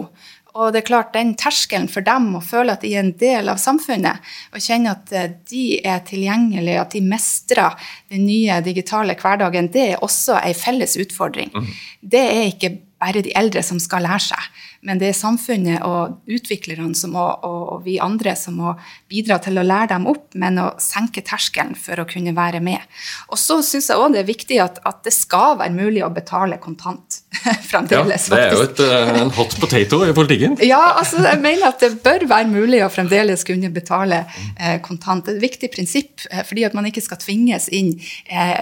Og 0.58 0.72
det 0.74 0.82
er 0.82 0.88
klart, 0.88 1.12
den 1.14 1.34
terskelen 1.38 1.86
for 1.90 2.02
dem 2.06 2.32
å 2.34 2.42
føle 2.42 2.74
at 2.74 2.82
de 2.82 2.92
er 2.94 3.04
en 3.04 3.12
del 3.20 3.50
av 3.52 3.60
samfunnet, 3.62 4.18
og 4.50 4.64
kjenne 4.64 4.94
at 4.96 5.12
eh, 5.14 5.32
de 5.50 5.64
er 5.86 6.02
tilgjengelige, 6.08 6.82
at 6.82 6.96
de 6.96 7.02
mestrer 7.06 7.90
den 8.10 8.26
nye 8.26 8.58
digitale 8.66 9.14
hverdagen, 9.20 9.70
det 9.70 9.86
er 9.92 10.06
også 10.06 10.40
ei 10.40 10.54
felles 10.58 10.96
utfordring. 11.00 11.52
Mm. 11.54 11.70
Det 12.16 12.24
er 12.24 12.48
ikke 12.48 12.74
bare 13.00 13.22
de 13.24 13.32
eldre 13.38 13.62
som 13.64 13.78
skal 13.80 14.04
lære 14.04 14.26
seg. 14.30 14.48
Men 14.80 15.00
det 15.00 15.10
er 15.10 15.16
samfunnet 15.16 15.82
og 15.84 16.22
utviklerne 16.30 16.96
som 16.96 17.12
må, 17.12 17.24
og 17.44 17.82
vi 17.84 17.98
andre 18.00 18.32
som 18.38 18.56
må 18.62 18.72
bidra 19.12 19.36
til 19.44 19.60
å 19.60 19.64
lære 19.64 19.90
dem 19.92 20.06
opp, 20.08 20.30
men 20.40 20.56
å 20.62 20.70
senke 20.80 21.20
terskelen 21.26 21.74
for 21.76 22.00
å 22.00 22.06
kunne 22.08 22.32
være 22.36 22.62
med. 22.64 22.80
Og 23.28 23.36
så 23.40 23.58
syns 23.66 23.90
jeg 23.90 24.00
òg 24.00 24.14
det 24.14 24.22
er 24.22 24.30
viktig 24.30 24.60
at, 24.64 24.80
at, 24.88 25.02
det 25.04 25.12
skal 25.12 25.58
være 25.60 25.74
mulig 25.74 26.00
å 26.04 26.10
betale 26.12 26.56
kontant 26.60 27.20
fremdeles. 27.70 28.30
Ja, 28.30 28.36
det 28.36 28.40
er 28.46 28.56
jo 28.56 28.64
et, 28.64 28.82
eh, 28.86 29.12
en 29.20 29.34
hot 29.36 29.58
potato 29.60 30.00
i 30.06 30.16
politikken. 30.16 30.56
Ja, 30.64 30.80
altså 31.00 31.20
jeg 31.26 31.42
mener 31.44 31.74
at 31.74 31.84
det 31.84 31.92
bør 32.04 32.24
være 32.32 32.48
mulig 32.48 32.80
å 32.84 32.90
fremdeles 32.92 33.44
kunne 33.48 33.72
betale 33.72 34.24
eh, 34.56 34.78
kontant. 34.84 35.26
Det 35.28 35.36
er 35.36 35.40
et 35.42 35.46
viktig 35.50 35.72
prinsipp, 35.76 36.24
eh, 36.30 36.40
fordi 36.48 36.64
at 36.68 36.76
man 36.76 36.88
ikke 36.88 37.04
skal 37.04 37.20
tvinges 37.20 37.68
inn 37.68 37.92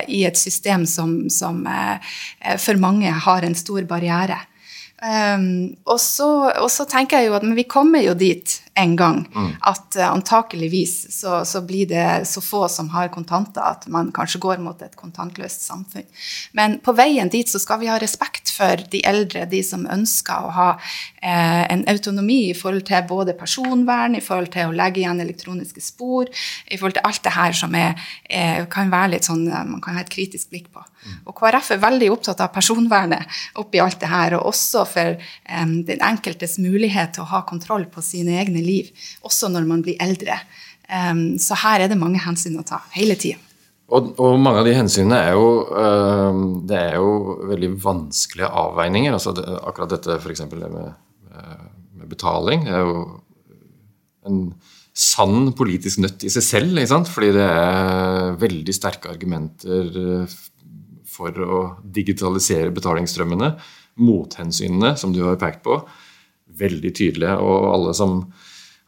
i 0.09 0.25
et 0.27 0.39
system 0.39 0.85
som, 0.89 1.13
som 1.31 1.61
for 2.59 2.81
mange 2.81 3.11
har 3.27 3.45
en 3.47 3.55
stor 3.59 3.85
barriere. 3.89 4.39
Um, 4.99 5.77
og, 5.87 6.01
så, 6.03 6.51
tenker 6.91 7.21
jeg 7.21 7.31
jo 7.31 7.37
at 7.39 7.45
vi 7.55 7.63
kommer 7.71 8.03
jo 8.03 8.17
dit 8.19 8.57
en 8.79 8.95
gang 8.99 9.21
mm. 9.35 9.49
at 9.71 9.99
uh, 9.99 10.07
antakeligvis 10.13 10.95
så, 11.15 11.43
så, 11.49 11.63
blir 11.67 11.89
det 11.91 12.07
så 12.31 12.43
få 12.45 12.65
som 12.73 12.91
har 12.95 13.11
kontanter 13.15 13.65
at 13.65 13.87
man 13.93 14.13
kanskje 14.15 14.41
går 14.43 14.63
mot 14.63 14.83
et 14.83 14.97
kontantløst 14.99 15.67
samfunn. 15.67 16.07
Men 16.57 16.79
på 16.85 16.95
veien 16.97 17.31
dit 17.33 17.49
så 17.49 17.61
skal 17.63 17.83
vi 17.83 17.91
ha 17.91 17.99
respekt 18.01 18.53
for 18.55 18.81
de 18.93 19.03
eldre, 19.07 19.47
de 19.51 19.63
som 19.67 19.87
ønsker 19.91 20.47
å 20.47 20.55
ha 20.57 20.69
uh, 20.79 21.65
en 21.69 21.85
autonomi 21.91 22.41
i 22.51 22.57
forhold 22.57 22.87
til 22.89 23.07
både 23.09 23.37
personvern, 23.39 24.17
i 24.19 24.25
forhold 24.25 24.53
til 24.55 24.71
å 24.71 24.77
legge 24.77 25.03
igjen 25.03 25.23
elektroniske 25.25 25.83
spor, 25.85 26.31
i 26.69 26.79
forhold 26.79 26.99
til 26.99 27.09
alt 27.09 27.25
det 27.25 27.35
her 27.35 27.57
som 27.57 27.75
er, 27.79 28.09
er, 28.25 28.65
kan 28.71 28.93
være 28.93 29.17
litt 29.17 29.29
sånn 29.29 29.47
man 29.49 29.81
kan 29.83 29.97
ha 29.97 30.05
et 30.05 30.13
kritisk 30.13 30.53
blikk 30.53 30.71
på. 30.75 30.83
Mm. 30.83 31.19
Og 31.31 31.35
KrF 31.39 31.73
er 31.75 31.83
veldig 31.83 32.09
opptatt 32.13 32.41
av 32.43 32.53
personvernet 32.55 33.39
oppi 33.61 33.81
alt 33.83 34.01
det 34.03 34.11
her, 34.11 34.37
og 34.39 34.51
også 34.53 34.85
for 34.89 35.15
um, 35.19 35.75
den 35.89 36.03
enkeltes 36.05 36.59
mulighet 36.63 37.15
til 37.17 37.25
å 37.25 37.31
ha 37.33 37.43
kontroll 37.49 37.87
på 37.91 38.03
sine 38.05 38.39
egne 38.43 38.63
liv, 38.65 38.68
også 39.27 39.51
når 39.53 39.69
man 39.69 39.85
blir 39.85 39.99
eldre. 40.03 40.39
Um, 40.89 41.37
så 41.41 41.59
her 41.65 41.85
er 41.85 41.91
det 41.91 42.01
mange 42.01 42.21
hensyn 42.23 42.59
å 42.61 42.67
ta 42.67 42.81
hele 42.95 43.19
tida. 43.21 43.41
Og, 43.89 44.11
og, 44.21 44.35
mange 44.41 44.61
av 44.61 44.67
de 44.69 44.75
hensynene 44.77 45.19
er 45.31 45.37
jo, 45.37 45.47
uh, 45.73 46.41
det 46.69 46.81
er 46.91 46.97
jo 47.01 47.39
veldig 47.49 47.71
vanskelige 47.81 48.51
avveininger. 48.63 49.15
altså 49.17 49.33
det, 49.37 49.47
Akkurat 49.65 49.95
dette 49.95 50.19
f.eks. 50.21 50.45
det 50.53 50.73
med, 50.73 50.91
med, 51.33 52.09
betaling 52.09 52.65
det 52.65 52.73
er 52.73 52.85
jo 52.85 53.01
en 54.29 54.43
sann 54.99 55.53
politisk 55.57 56.03
nøtt 56.03 56.25
i 56.27 56.33
seg 56.33 56.45
selv. 56.45 56.77
ikke 56.77 56.93
sant? 56.93 57.11
Fordi 57.13 57.33
det 57.37 57.47
er 57.47 58.39
veldig 58.41 58.75
sterke 58.77 59.13
argumenter 59.13 59.99
eh, 60.03 60.39
for 61.09 61.45
å 61.45 61.61
digitalisere 61.83 62.75
betalingsstrømmene 62.75 63.53
mothensynene, 63.99 64.95
som 64.99 65.15
du 65.15 65.25
har 65.27 65.39
pekt 65.41 65.65
på, 65.65 65.81
veldig 66.59 66.93
tydelige. 66.95 67.35
Og 67.43 67.71
alle 67.73 67.95
som, 67.99 68.21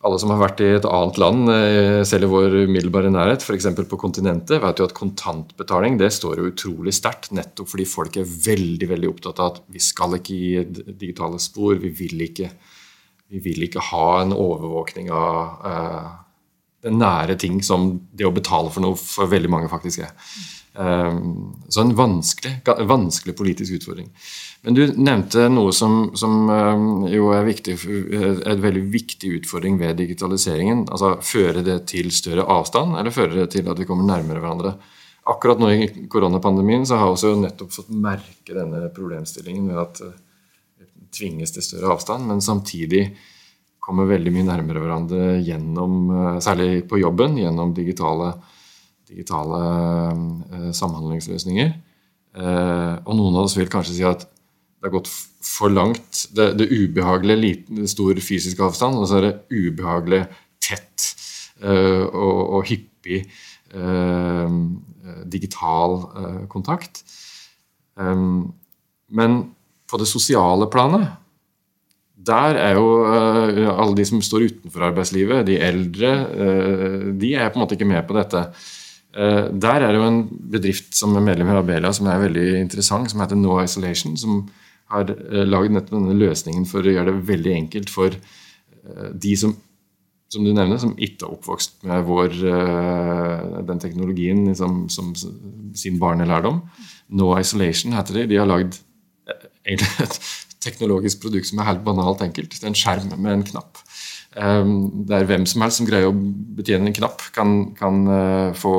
alle 0.01 0.17
som 0.21 0.31
har 0.33 0.41
vært 0.41 0.63
i 0.65 0.69
et 0.79 0.87
annet 0.89 1.19
land, 1.21 1.51
eh, 1.53 2.01
selv 2.09 2.25
i 2.25 2.31
vår 2.33 2.55
umiddelbare 2.63 3.11
nærhet, 3.13 3.45
f.eks. 3.45 3.69
på 3.91 3.99
kontinentet, 4.01 4.63
vet 4.63 4.81
jo 4.81 4.87
at 4.89 4.97
kontantbetaling 4.97 5.99
det 6.01 6.09
står 6.17 6.41
jo 6.41 6.49
utrolig 6.49 6.95
sterkt, 6.97 7.35
nettopp 7.37 7.69
fordi 7.69 7.85
folk 7.89 8.17
er 8.17 8.31
veldig 8.49 8.89
veldig 8.95 9.11
opptatt 9.11 9.43
av 9.43 9.53
at 9.53 9.61
vi 9.69 9.83
skal 9.85 10.17
ikke 10.17 10.39
gi 10.39 10.65
digitale 10.89 11.41
spor. 11.43 11.77
Vi 11.83 11.93
vil 11.93 12.25
ikke, 12.31 12.49
vi 13.29 13.45
vil 13.45 13.69
ikke 13.69 13.85
ha 13.91 14.09
en 14.23 14.33
overvåkning 14.33 15.13
av 15.13 15.69
uh, 15.69 16.09
den 16.85 16.97
nære 17.01 17.37
ting 17.41 17.61
som 17.65 17.93
det 18.17 18.27
å 18.29 18.33
betale 18.35 18.73
for 18.73 18.85
noe 18.85 18.97
for 18.97 19.31
veldig 19.31 19.51
mange 19.53 19.69
faktisk 19.73 20.05
er. 20.07 20.15
Um, 20.71 21.65
så 21.69 21.83
en 21.83 21.97
vanskelig, 21.99 22.61
vanskelig 22.87 23.35
politisk 23.37 23.81
utfordring. 23.81 24.07
Men 24.63 24.77
du 24.77 24.85
nevnte 24.95 25.49
noe 25.51 25.73
som, 25.75 26.13
som 26.17 26.47
um, 26.47 26.87
jo 27.11 27.33
er 27.35 27.45
viktig, 27.49 27.75
en 27.83 28.63
veldig 28.63 28.85
viktig 28.93 29.33
utfordring 29.41 29.81
ved 29.81 29.99
digitaliseringen. 29.99 30.87
altså 30.89 31.17
føre 31.27 31.65
det 31.67 31.83
til 31.91 32.13
større 32.15 32.47
avstand, 32.47 32.97
eller 32.97 33.15
føre 33.15 33.43
det 33.43 33.51
til 33.57 33.69
at 33.69 33.83
vi 33.83 33.89
kommer 33.89 34.07
nærmere 34.09 34.41
hverandre? 34.41 34.77
Akkurat 35.31 35.61
nå 35.61 35.73
i 35.75 35.91
koronapandemien 36.11 36.87
så 36.89 36.97
har 36.97 37.11
vi 37.11 37.19
også 37.19 37.35
nettopp 37.43 37.75
fått 37.75 37.91
merke 37.93 38.57
denne 38.57 38.87
problemstillingen 38.95 39.69
ved 39.69 39.83
at 39.85 40.01
det 40.05 40.15
uh, 40.15 40.27
tvinges 41.11 41.51
til 41.51 41.65
større 41.67 41.97
avstand, 41.97 42.29
men 42.31 42.39
samtidig 42.39 43.09
kommer 43.83 44.09
veldig 44.11 44.33
mye 44.35 44.49
nærmere 44.49 44.83
hverandre 44.83 45.39
gjennom, 45.47 46.01
uh, 46.13 46.41
særlig 46.45 46.85
på 46.91 47.01
jobben, 47.01 47.39
gjennom 47.41 47.75
digitale, 47.77 48.35
digitale 49.09 49.63
uh, 50.13 50.69
samhandlingsløsninger. 50.77 51.73
Og 52.31 53.17
noen 53.19 53.35
av 53.41 53.49
oss 53.49 53.57
vil 53.59 53.67
kanskje 53.67 53.97
si 53.97 54.05
at 54.07 54.21
det 54.23 54.87
har 54.87 54.93
gått 54.95 55.09
for 55.45 55.73
langt. 55.73 56.29
Det, 56.37 56.53
det 56.57 56.71
ubehagelige 56.71 57.41
liten, 57.41 57.89
stor 57.91 58.17
fysisk 58.23 58.63
avstand, 58.65 58.97
og 58.97 59.09
så 59.09 59.19
er 59.19 59.27
det 59.27 59.33
ubehagelig 59.53 60.23
tett 60.63 61.09
uh, 61.65 62.07
og, 62.07 62.39
og, 62.57 62.61
hyppig 62.71 63.25
uh, 63.75 64.49
digital 65.29 65.99
uh, 66.15 66.43
kontakt. 66.53 67.03
Men 68.01 69.35
på 69.91 69.99
det 70.01 70.07
sosiale 70.09 70.69
planet 70.73 71.09
der 72.31 72.59
er 72.63 72.79
jo 72.79 72.87
alle 73.75 73.97
de 73.99 74.07
som 74.09 74.23
står 74.25 74.47
utenfor 74.47 74.87
arbeidslivet, 74.89 75.45
de 75.49 75.59
eldre, 75.61 76.15
de 77.19 77.35
er 77.35 77.51
på 77.51 77.59
en 77.59 77.65
måte 77.65 77.77
ikke 77.77 77.89
med 77.91 78.07
på 78.09 78.17
dette. 78.17 78.45
Der 79.11 79.83
er 79.83 79.89
det 79.91 79.99
jo 79.99 80.07
en 80.07 80.23
bedrift 80.55 80.95
som 80.95 81.17
er 81.19 81.27
medlem 81.27 81.51
i 81.51 81.59
Abelia 81.59 81.91
som 81.97 82.07
er 82.09 82.23
veldig 82.23 82.47
interessant, 82.61 83.11
som 83.11 83.23
heter 83.25 83.39
No 83.39 83.59
Isolation. 83.63 84.17
som 84.17 84.45
har 84.91 85.11
eh, 85.11 85.47
lagd 85.47 85.75
nettopp 85.75 85.99
denne 85.99 86.19
løsningen 86.19 86.69
for 86.69 86.85
å 86.85 86.95
gjøre 86.95 87.13
det 87.13 87.27
veldig 87.31 87.57
enkelt 87.57 87.93
for 87.93 88.15
eh, 88.15 89.11
de 89.15 89.35
som 89.39 89.59
som 90.31 90.45
du 90.47 90.53
nevner, 90.55 90.79
som 90.79 90.93
ikke 90.95 91.25
er 91.27 91.33
oppvokst 91.35 91.81
med 91.91 92.05
vår, 92.07 92.37
eh, 92.47 93.47
den 93.67 93.81
teknologien 93.83 94.45
som, 94.55 94.85
som 94.87 95.09
sin 95.75 95.97
barnelærdom. 95.99 96.61
No 97.19 97.33
Isolation 97.35 97.97
heter 97.97 98.21
det. 98.21 98.29
De 98.31 98.39
har 98.39 98.47
lagd 98.47 98.77
et 99.67 99.83
teknologisk 100.65 101.23
produkt 101.25 101.51
som 101.51 101.61
er 101.61 101.71
helt 101.71 101.85
banalt 101.87 102.25
enkelt. 102.27 102.57
Det 102.57 102.67
er 102.67 102.73
en 102.73 102.79
skjerm 102.79 103.13
med 103.17 103.33
en 103.33 103.47
knapp. 103.53 103.83
Det 104.31 105.17
er 105.17 105.25
hvem 105.27 105.45
som 105.51 105.65
helst 105.65 105.81
som 105.81 105.89
greier 105.89 106.07
å 106.07 106.15
betjene 106.15 106.87
en 106.87 106.95
knapp, 106.95 107.25
kan, 107.35 107.55
kan 107.75 108.05
få, 108.55 108.75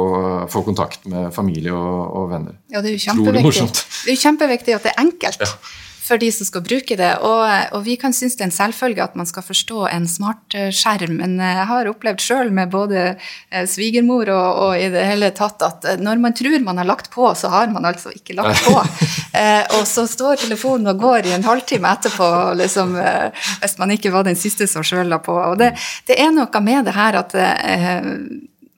få, 0.48 0.62
kontakt 0.64 1.04
med 1.12 1.34
familie 1.36 1.76
og, 1.76 2.02
og 2.22 2.30
venner. 2.32 2.56
Ja, 2.72 2.80
det 2.80 2.94
er 2.94 2.96
jo 2.96 3.06
kjempeviktig. 3.10 3.68
Det 3.68 4.14
er 4.14 4.16
jo 4.16 4.22
kjempeviktig 4.22 4.78
at 4.78 4.88
det 4.88 4.94
er 4.94 5.02
enkelt. 5.04 5.44
Ja 5.44 5.82
for 6.02 6.22
de 6.22 6.32
som 6.34 6.48
skal 6.48 6.64
bruke 6.66 6.98
det. 6.98 7.12
Og, 7.26 7.44
og 7.78 7.84
vi 7.86 7.96
kan 8.00 8.14
synes 8.16 8.36
det 8.38 8.46
er 8.46 8.50
en 8.50 8.56
selvfølge 8.56 9.04
at 9.04 9.18
man 9.20 9.30
skal 9.30 9.46
forstå 9.46 9.86
en 9.92 10.08
smartskjerm, 10.10 11.20
men 11.22 11.38
jeg 11.42 11.68
har 11.70 11.90
opplevd 11.92 12.24
sjøl 12.24 12.52
med 12.56 12.72
både 12.74 13.04
eh, 13.12 13.68
svigermor 13.70 14.32
og, 14.34 14.62
og, 14.66 14.74
i 14.82 14.90
det 14.94 15.06
hele 15.08 15.32
tatt 15.38 15.62
at 15.66 15.86
eh, 15.88 16.02
når 16.02 16.24
man 16.24 16.36
tror 16.38 16.58
man 16.66 16.82
har 16.82 16.90
lagt 16.90 17.12
på, 17.14 17.30
så 17.38 17.52
har 17.54 17.70
man 17.74 17.86
altså 17.86 18.14
ikke 18.16 18.38
lagt 18.40 18.66
på. 18.68 18.78
Eh, 19.32 19.64
og 19.78 19.86
så 19.88 20.04
står 20.12 20.42
telefonen 20.42 20.92
og 20.92 20.98
går 21.00 21.30
i 21.30 21.32
en 21.32 21.46
halvtime 21.46 21.88
etterpå, 21.88 22.26
liksom, 22.60 22.98
eh, 23.00 23.46
hvis 23.62 23.78
man 23.80 23.94
ikke 23.96 24.12
var 24.12 24.26
den 24.28 24.36
siste 24.36 24.68
som 24.68 24.84
sjøl 24.84 25.08
la 25.08 25.22
på. 25.24 25.32
Og 25.32 25.56
det, 25.62 25.70
det, 26.10 26.18
er 26.20 26.34
noe 26.36 26.62
med 26.66 26.90
det 26.90 26.96
her 26.98 27.16
at 27.22 27.36
eh, 27.40 28.10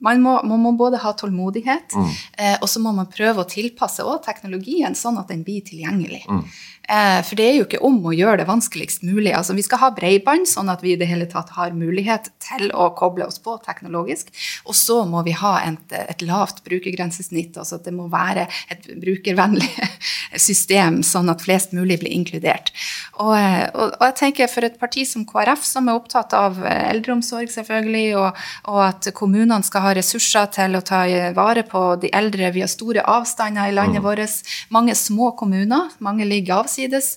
man 0.04 0.22
må, 0.24 0.36
man 0.44 0.62
må, 0.62 0.74
både 0.78 1.00
ha 1.02 1.14
tålmodighet, 1.16 1.96
mm. 1.96 2.12
eh, 2.38 2.56
og 2.60 2.68
så 2.70 2.82
må 2.84 2.92
man 2.96 3.10
prøve 3.10 3.42
å 3.42 3.48
tilpasse 3.48 4.04
teknologien 4.24 4.94
sånn 4.98 5.18
at 5.20 5.32
den 5.32 5.42
blir 5.46 5.64
tilgjengelig. 5.64 6.24
Mm. 6.28 6.44
Eh, 6.88 7.20
for 7.24 7.38
det 7.38 7.44
er 7.46 7.54
jo 7.56 7.64
ikke 7.64 7.80
om 7.86 7.96
å 8.04 8.12
gjøre 8.12 8.42
det 8.42 8.48
vanskeligst 8.48 9.04
mulig. 9.08 9.32
Altså, 9.32 9.54
vi 9.56 9.64
skal 9.64 9.80
ha 9.80 9.90
bredbånd, 9.96 10.48
sånn 10.48 10.68
at 10.68 10.82
vi 10.84 10.92
i 10.92 10.98
det 11.00 11.08
hele 11.08 11.26
tatt 11.30 11.54
har 11.56 11.72
mulighet 11.76 12.28
til 12.44 12.68
å 12.76 12.90
koble 12.98 13.24
oss 13.24 13.40
på 13.40 13.56
teknologisk. 13.64 14.28
Og 14.68 14.76
så 14.76 15.00
må 15.08 15.22
vi 15.24 15.32
ha 15.38 15.54
et, 15.64 15.94
et 15.96 16.24
lavt 16.26 16.60
brukergrensesnitt. 16.66 17.56
altså 17.56 17.78
at 17.78 17.88
Det 17.88 17.94
må 17.96 18.10
være 18.12 18.46
et 18.72 18.88
brukervennlig 19.00 19.70
system, 20.48 21.00
sånn 21.06 21.32
at 21.32 21.44
flest 21.44 21.72
mulig 21.72 22.02
blir 22.02 22.12
inkludert. 22.12 22.74
Og, 23.16 23.32
eh, 23.38 23.64
og, 23.72 23.96
og 23.96 24.06
jeg 24.10 24.18
tenker 24.20 24.52
For 24.52 24.66
et 24.66 24.76
parti 24.78 25.06
som 25.08 25.24
KrF, 25.24 25.64
som 25.64 25.88
er 25.88 25.96
opptatt 25.96 26.36
av 26.36 26.60
eh, 26.60 26.90
eldreomsorg, 26.92 27.48
selvfølgelig, 27.54 28.06
og, 28.20 28.44
og 28.68 28.82
at 28.90 29.08
kommunene 29.16 29.64
skal 29.64 29.86
ha 29.86 29.93
ressurser 29.96 30.50
til 30.54 30.76
å 30.76 30.84
ta 30.84 31.04
vare 31.36 31.64
på 31.68 31.84
de 32.02 32.10
eldre 32.14 32.52
Vi 32.54 32.62
har 32.64 32.70
store 32.70 33.04
avstander 33.08 33.70
i 33.70 33.76
landet 33.76 34.02
mm. 34.02 34.04
vårt. 34.04 34.42
Mange 34.74 34.94
små 34.98 35.32
kommuner. 35.38 35.90
Mange 36.04 36.26
ligger 36.28 36.62
avsides 36.62 36.94
avsides, 36.94 37.16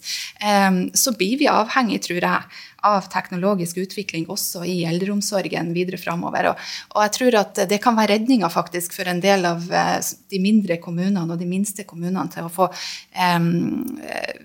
så 0.93 1.13
blir 1.17 1.37
vi 1.39 1.49
avhengig, 1.51 2.01
tror 2.07 2.23
jeg, 2.23 2.41
av 2.85 3.07
teknologisk 3.09 3.79
utvikling 3.81 4.27
også 4.29 4.61
i 4.67 4.83
eldreomsorgen 4.85 5.71
videre 5.73 5.97
framover. 5.97 6.51
Og, 6.51 6.65
og, 6.93 7.01
jeg 7.05 7.13
tror 7.15 7.37
at 7.41 7.61
det 7.69 7.79
kan 7.81 7.97
være 7.97 8.17
redninga 8.17 8.49
faktisk 8.53 8.93
for 8.93 9.09
en 9.09 9.21
del 9.23 9.47
av 9.49 9.65
eh, 9.73 9.97
de 10.29 10.41
mindre 10.41 10.77
kommunene 10.83 11.25
og 11.25 11.41
de 11.41 11.47
minste 11.49 11.87
kommunene 11.89 12.27
til 12.33 12.45
å 12.45 12.51
få 12.53 12.67
um, 12.69 13.97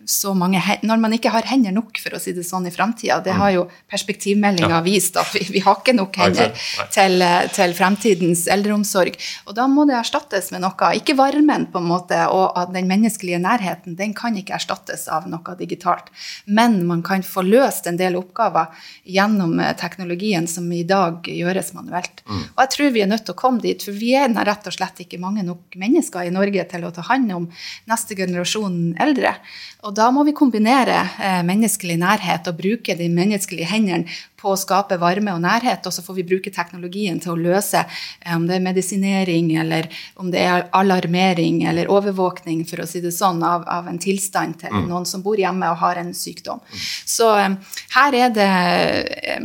så 0.09 0.33
mange 0.37 0.61
Når 0.83 1.01
man 1.01 1.13
ikke 1.15 1.31
har 1.33 1.47
hender 1.47 1.75
nok, 1.75 1.99
for 2.01 2.17
å 2.17 2.21
si 2.23 2.33
det 2.35 2.45
sånn, 2.47 2.67
i 2.67 2.73
framtida. 2.75 3.21
Det 3.25 3.35
har 3.37 3.53
jo 3.55 3.67
perspektivmeldinga 3.91 4.79
ja. 4.79 4.83
vist, 4.85 5.17
at 5.21 5.29
vi, 5.35 5.45
vi, 5.53 5.63
har 5.65 5.79
ikke 5.79 5.95
nok 5.97 6.17
hender 6.23 6.53
til, 6.95 7.25
til 7.53 7.75
fremtidens 7.77 8.47
eldreomsorg. 8.53 9.19
Og 9.47 9.57
da 9.59 9.69
må 9.71 9.85
det 9.89 9.99
erstattes 9.99 10.51
med 10.55 10.65
noe. 10.65 10.93
Ikke 10.99 11.17
varmen, 11.19 11.69
på 11.73 11.83
en 11.83 11.89
måte, 11.91 12.19
og 12.33 12.73
den 12.75 12.89
menneskelige 12.91 13.41
nærheten, 13.43 13.97
den 13.99 14.15
kan 14.17 14.37
ikke 14.39 14.57
erstattes 14.59 15.07
av 15.13 15.29
noe 15.31 15.57
digitalt. 15.59 16.11
Men 16.47 16.81
man 16.89 17.05
kan 17.07 17.25
få 17.27 17.45
løst 17.47 17.89
en 17.91 18.01
del 18.01 18.17
oppgaver 18.19 18.22
gjennom 19.05 19.59
eh, 19.61 19.75
teknologien 19.77 20.47
som 20.51 20.71
i 20.73 20.83
dag 20.89 21.27
gjøres 21.29 21.73
manuelt. 21.77 22.23
Mm. 22.29 22.43
Og 22.55 22.63
jeg 22.65 22.73
tror 22.75 22.95
vi 22.95 23.03
er 23.05 23.11
nødt 23.11 23.27
til 23.27 23.35
å 23.35 23.41
komme 23.43 23.63
dit, 23.65 23.83
for 23.83 23.97
vi 23.97 24.15
er 24.19 24.33
rett 24.33 24.67
og 24.69 24.77
slett 24.77 25.03
ikke 25.05 25.21
mange 25.23 25.45
nok 25.47 25.77
mennesker 25.81 26.29
i 26.29 26.35
Norge 26.35 26.65
til 26.71 26.87
å 26.87 26.93
ta 26.95 27.05
hånd 27.11 27.33
om 27.35 27.49
neste 27.91 28.17
generasjon 28.19 28.95
eldre. 29.03 29.35
Og 29.83 29.95
da 29.99 30.05
må 30.15 30.23
vi 30.23 30.35
kombinere 30.37 30.95
eh, 31.19 31.41
menneskelig 31.47 31.97
nærhet 31.99 32.47
og 32.47 32.59
bruke 32.61 32.95
de 32.95 33.09
menneskelige 33.11 33.67
hendene 33.67 34.21
på 34.39 34.53
å 34.53 34.59
skape 34.59 34.99
varme 34.99 35.35
og 35.35 35.41
nærhet, 35.43 35.83
og 35.87 35.95
så 35.95 36.03
får 36.03 36.17
vi 36.21 36.25
bruke 36.27 36.53
teknologien 36.55 37.19
til 37.23 37.33
å 37.35 37.39
løse 37.39 37.83
eh, 37.83 38.35
om 38.37 38.47
det 38.47 38.59
er 38.59 38.63
medisinering, 38.63 39.51
eller 39.63 39.89
om 40.23 40.31
det 40.31 40.45
er 40.47 40.69
alarmering 40.79 41.65
eller 41.71 41.91
overvåkning, 41.91 42.63
for 42.69 42.85
å 42.85 42.87
si 42.87 43.03
det 43.03 43.11
sånn, 43.15 43.43
av, 43.47 43.67
av 43.67 43.91
en 43.91 43.99
tilstand 44.03 44.61
til 44.63 44.75
mm. 44.75 44.87
noen 44.91 45.09
som 45.09 45.25
bor 45.25 45.41
hjemme 45.41 45.71
og 45.75 45.83
har 45.83 45.99
en 45.99 46.15
sykdom. 46.15 46.63
Mm. 46.63 46.87
Så 47.17 47.33
um, 47.43 47.59
her 47.97 48.19
er 48.23 48.37
det 48.39 48.51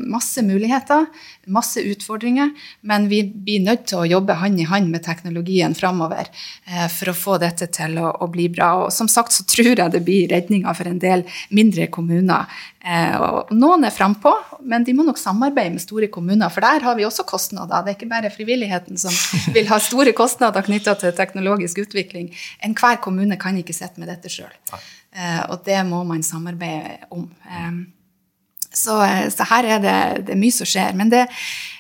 masse 0.06 0.46
muligheter 0.46 1.10
masse 1.48 1.82
utfordringer, 1.82 2.52
men 2.82 3.08
vi 3.12 3.22
blir 3.28 3.64
nødt 3.66 3.86
til 3.90 4.02
å 4.02 4.08
jobbe 4.08 4.36
hånd 4.42 4.60
i 4.62 4.68
hånd 4.68 4.92
med 4.92 5.04
teknologien 5.06 5.76
framover 5.78 6.28
eh, 6.28 6.88
for 6.92 7.12
å 7.12 7.18
få 7.18 7.38
dette 7.42 7.70
til 7.74 7.98
å, 8.02 8.12
å, 8.24 8.28
bli 8.32 8.48
bra. 8.54 8.74
Og 8.84 8.94
som 8.94 9.10
sagt 9.12 9.36
så 9.36 9.46
tror 9.48 9.74
jeg 9.74 9.94
det 9.94 10.04
blir 10.08 10.30
redninga 10.32 10.74
for 10.78 10.90
en 10.90 11.00
del 11.02 11.26
mindre 11.56 11.90
kommuner. 11.94 12.52
Eh, 12.84 13.16
og 13.18 13.52
noen 13.56 13.88
er 13.88 13.96
frampå, 13.96 14.34
men 14.68 14.86
de 14.88 14.96
må 14.98 15.08
nok 15.08 15.20
samarbeide 15.22 15.76
med 15.76 15.84
store 15.84 16.12
kommuner, 16.14 16.52
for 16.54 16.66
der 16.66 16.86
har 16.86 17.00
vi 17.00 17.08
også 17.08 17.28
kostnader. 17.28 17.84
Det 17.84 17.94
er 17.94 18.00
ikke 18.00 18.12
bare 18.14 18.34
frivilligheten 18.34 19.00
som 19.02 19.16
vil 19.56 19.68
ha 19.72 19.82
store 19.84 20.16
kostnader 20.18 20.66
knytta 20.68 20.98
til 21.02 21.16
teknologisk 21.18 21.84
utvikling. 21.88 22.32
Enhver 22.66 23.02
kommune 23.04 23.40
kan 23.42 23.58
ikke 23.60 23.76
sitte 23.76 24.04
med 24.04 24.12
dette 24.12 24.32
sjøl. 24.32 24.54
Eh, 25.18 25.44
og 25.50 25.62
det 25.68 25.80
må 25.88 26.04
man 26.08 26.26
samarbeide 26.26 27.08
om. 27.12 27.30
Eh, 28.78 28.84
så, 28.84 29.02
eh, 29.04 29.30
så 29.34 29.48
her 29.50 29.66
er 29.66 29.82
det, 29.82 29.98
det, 30.28 30.36
er 30.36 30.40
mye 30.40 30.56
som 30.56 30.70
skjer. 30.70 30.96
Men 30.98 31.12
det 31.12 31.26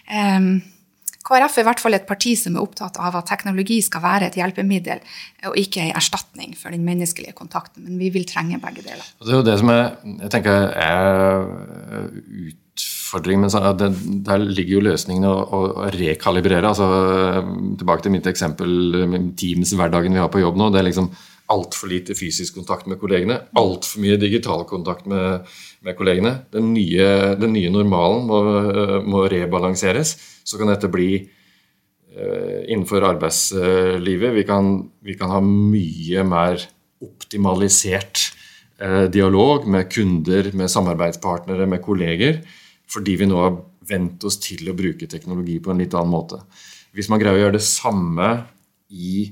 um, 0.10 0.58
KrF 1.28 1.58
er 1.58 1.66
i 1.66 1.68
hvert 1.68 1.82
fall 1.84 1.98
et 1.98 2.08
parti 2.08 2.36
som 2.40 2.56
er 2.56 2.64
opptatt 2.64 3.00
av 3.04 3.18
at 3.20 3.28
teknologi 3.28 3.82
skal 3.84 4.04
være 4.04 4.30
et 4.30 4.38
hjelpemiddel 4.40 5.02
og 5.50 5.58
ikke 5.60 5.84
en 5.84 5.98
erstatning 6.00 6.54
for 6.56 6.72
den 6.72 6.86
menneskelige 6.88 7.36
kontakten. 7.36 7.84
Men 7.84 8.00
vi 8.00 8.12
vil 8.16 8.28
trenge 8.28 8.62
begge 8.64 8.86
deler. 8.86 9.04
Det 9.20 9.34
er 9.34 9.42
jo 9.42 9.50
det 9.50 9.58
som 9.60 9.74
er, 9.74 9.84
jeg 10.24 10.34
tenker 10.38 10.72
er 10.72 11.50
utfordringen, 12.48 13.44
men 13.44 13.80
det, 13.82 13.92
der 14.28 14.46
ligger 14.46 14.78
jo 14.78 14.86
løsningen 14.88 15.28
å, 15.28 15.36
å 15.36 15.92
rekalibrere. 15.98 16.72
altså 16.72 17.44
Tilbake 17.80 18.08
til 18.08 18.16
mitt 18.16 18.30
eksempel, 18.32 19.04
Teams-hverdagen 19.36 20.16
vi 20.16 20.24
har 20.24 20.32
på 20.32 20.46
jobb 20.46 20.62
nå. 20.62 20.72
det 20.72 20.80
er 20.80 20.94
liksom 20.94 21.12
altfor 21.54 21.92
lite 21.92 22.16
fysisk 22.18 22.58
kontakt 22.60 22.88
med 22.92 23.00
kollegene. 23.00 23.40
Altfor 23.60 24.04
mye 24.04 24.20
digital 24.20 24.66
kontakt 24.68 25.08
med, 25.10 25.48
med 25.88 25.96
kollegene. 25.98 26.34
Den 26.54 26.74
nye, 26.76 27.08
den 27.40 27.56
nye 27.56 27.72
normalen 27.72 28.28
må, 28.28 28.42
må, 29.08 29.24
rebalanseres. 29.32 30.16
Så 30.48 30.60
kan 30.60 30.72
dette 30.72 30.92
bli 30.92 31.12
uh, 31.22 32.60
innenfor 32.68 33.06
arbeidslivet. 33.08 34.36
Vi 34.36 34.46
kan, 34.48 34.74
vi 35.04 35.16
kan, 35.20 35.32
ha 35.32 35.42
mye 35.44 36.26
mer 36.28 36.62
optimalisert 37.04 38.28
uh, 38.84 39.06
dialog 39.14 39.68
med 39.70 39.90
kunder, 39.94 40.52
med 40.58 40.74
samarbeidspartnere, 40.74 41.70
med 41.70 41.84
kolleger. 41.86 42.44
Fordi 42.88 43.18
vi 43.20 43.30
nå 43.30 43.42
har 43.44 43.58
vent 43.88 44.24
oss 44.28 44.40
til 44.44 44.68
å 44.68 44.76
bruke 44.76 45.08
teknologi 45.08 45.62
på 45.64 45.72
en 45.72 45.84
litt 45.84 45.96
annen 45.96 46.12
måte. 46.12 46.42
Hvis 46.96 47.08
man 47.12 47.22
greier 47.22 47.38
å 47.38 47.46
gjøre 47.46 47.60
det 47.60 47.68
samme 47.68 48.32
i 48.92 49.28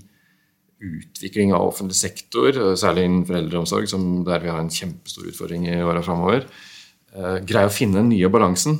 utvikling 0.83 1.53
av 1.55 1.69
offentlig 1.69 1.97
sektor, 1.97 2.57
særlig 2.79 3.05
innen 3.07 3.27
foreldreomsorg, 3.27 3.87
som 3.89 4.23
der 4.27 4.43
vi 4.43 4.51
har 4.51 4.61
en 4.61 4.71
kjempestor 4.71 5.29
utfordring 5.29 5.67
i 5.69 5.77
åra 5.83 6.03
framover, 6.05 6.47
uh, 7.15 7.37
greie 7.47 7.69
å 7.69 7.73
finne 7.73 8.01
den 8.01 8.11
nye 8.11 8.31
balansen. 8.31 8.79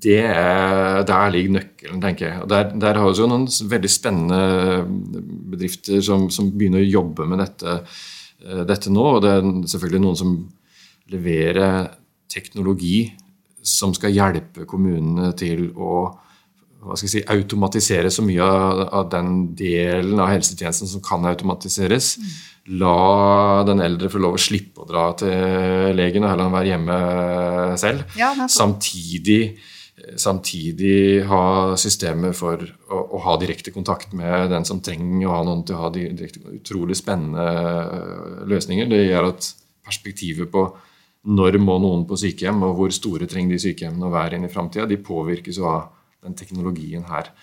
Det 0.00 0.22
er, 0.24 1.02
der 1.04 1.32
ligger 1.34 1.58
nøkkelen, 1.58 2.00
tenker 2.00 2.26
jeg. 2.26 2.48
Der, 2.48 2.70
der 2.72 3.00
har 3.02 3.10
vi 3.10 3.20
jo 3.20 3.28
noen 3.28 3.44
veldig 3.48 3.90
spennende 3.92 4.40
bedrifter 5.52 6.00
som, 6.04 6.30
som 6.32 6.48
begynner 6.54 6.80
å 6.80 6.88
jobbe 6.88 7.28
med 7.28 7.44
dette, 7.44 7.76
uh, 8.46 8.62
dette, 8.68 8.92
nå. 8.92 9.06
Og 9.16 9.20
det 9.24 9.34
er 9.36 9.52
selvfølgelig 9.74 10.04
noen 10.06 10.20
som 10.22 10.34
leverer 11.12 11.92
teknologi 12.30 13.10
som 13.66 13.92
skal 13.92 14.14
hjelpe 14.14 14.64
kommunene 14.68 15.34
til 15.36 15.68
å 15.76 16.08
si, 16.96 17.22
automatisere 17.28 18.10
så 18.10 18.24
mye 18.24 18.44
av, 18.44 18.84
av, 18.88 19.08
den 19.12 19.32
delen 19.56 20.20
av 20.20 20.30
helsetjenesten 20.32 20.88
som 20.88 21.02
kan 21.04 21.26
automatiseres. 21.28 22.14
Mm. 22.18 22.30
La 22.80 23.64
den 23.68 23.82
eldre 23.84 24.10
få 24.12 24.20
lov 24.22 24.38
å 24.38 24.40
slippe 24.40 24.84
å 24.84 24.88
dra 24.88 25.10
til 25.18 25.96
legen 25.96 26.24
og 26.24 26.32
heller 26.32 26.54
være 26.54 26.72
hjemme 26.72 26.96
selv. 27.80 28.16
Ja, 28.20 28.32
samtidig, 28.48 29.56
samtidig, 30.16 31.24
ha 31.28 31.76
systemer 31.80 32.36
for 32.36 32.62
å, 32.62 33.00
å, 33.00 33.22
ha 33.26 33.36
direkte 33.40 33.74
kontakt 33.74 34.14
med 34.16 34.50
den 34.54 34.68
som 34.68 34.82
trenger 34.84 35.28
å 35.28 35.34
ha 35.34 35.40
noen 35.48 35.64
til 35.66 35.76
å 35.76 35.86
ha 35.86 35.94
direkte, 35.94 36.44
utrolig 36.60 36.98
spennende 37.00 38.46
løsninger. 38.50 38.88
Det 38.90 39.04
gjør 39.08 39.32
at 39.32 39.52
perspektivet 39.86 40.52
på 40.52 40.68
når 41.30 41.58
må 41.60 41.76
noen 41.82 42.06
på 42.08 42.16
sykehjem, 42.16 42.62
og 42.64 42.78
hvor 42.78 42.92
store 42.96 43.26
trenger 43.28 43.56
de 43.56 43.64
sykehjemmene 43.66 44.08
å 44.08 44.14
være 44.14 44.38
inn 44.38 44.46
i 44.46 44.52
framtida, 44.52 44.86
de 44.88 44.96
påvirkes 45.04 45.58
jo 45.60 45.66
av 45.68 45.99
den 46.22 46.36
teknologien 46.36 47.04
her. 47.04 47.34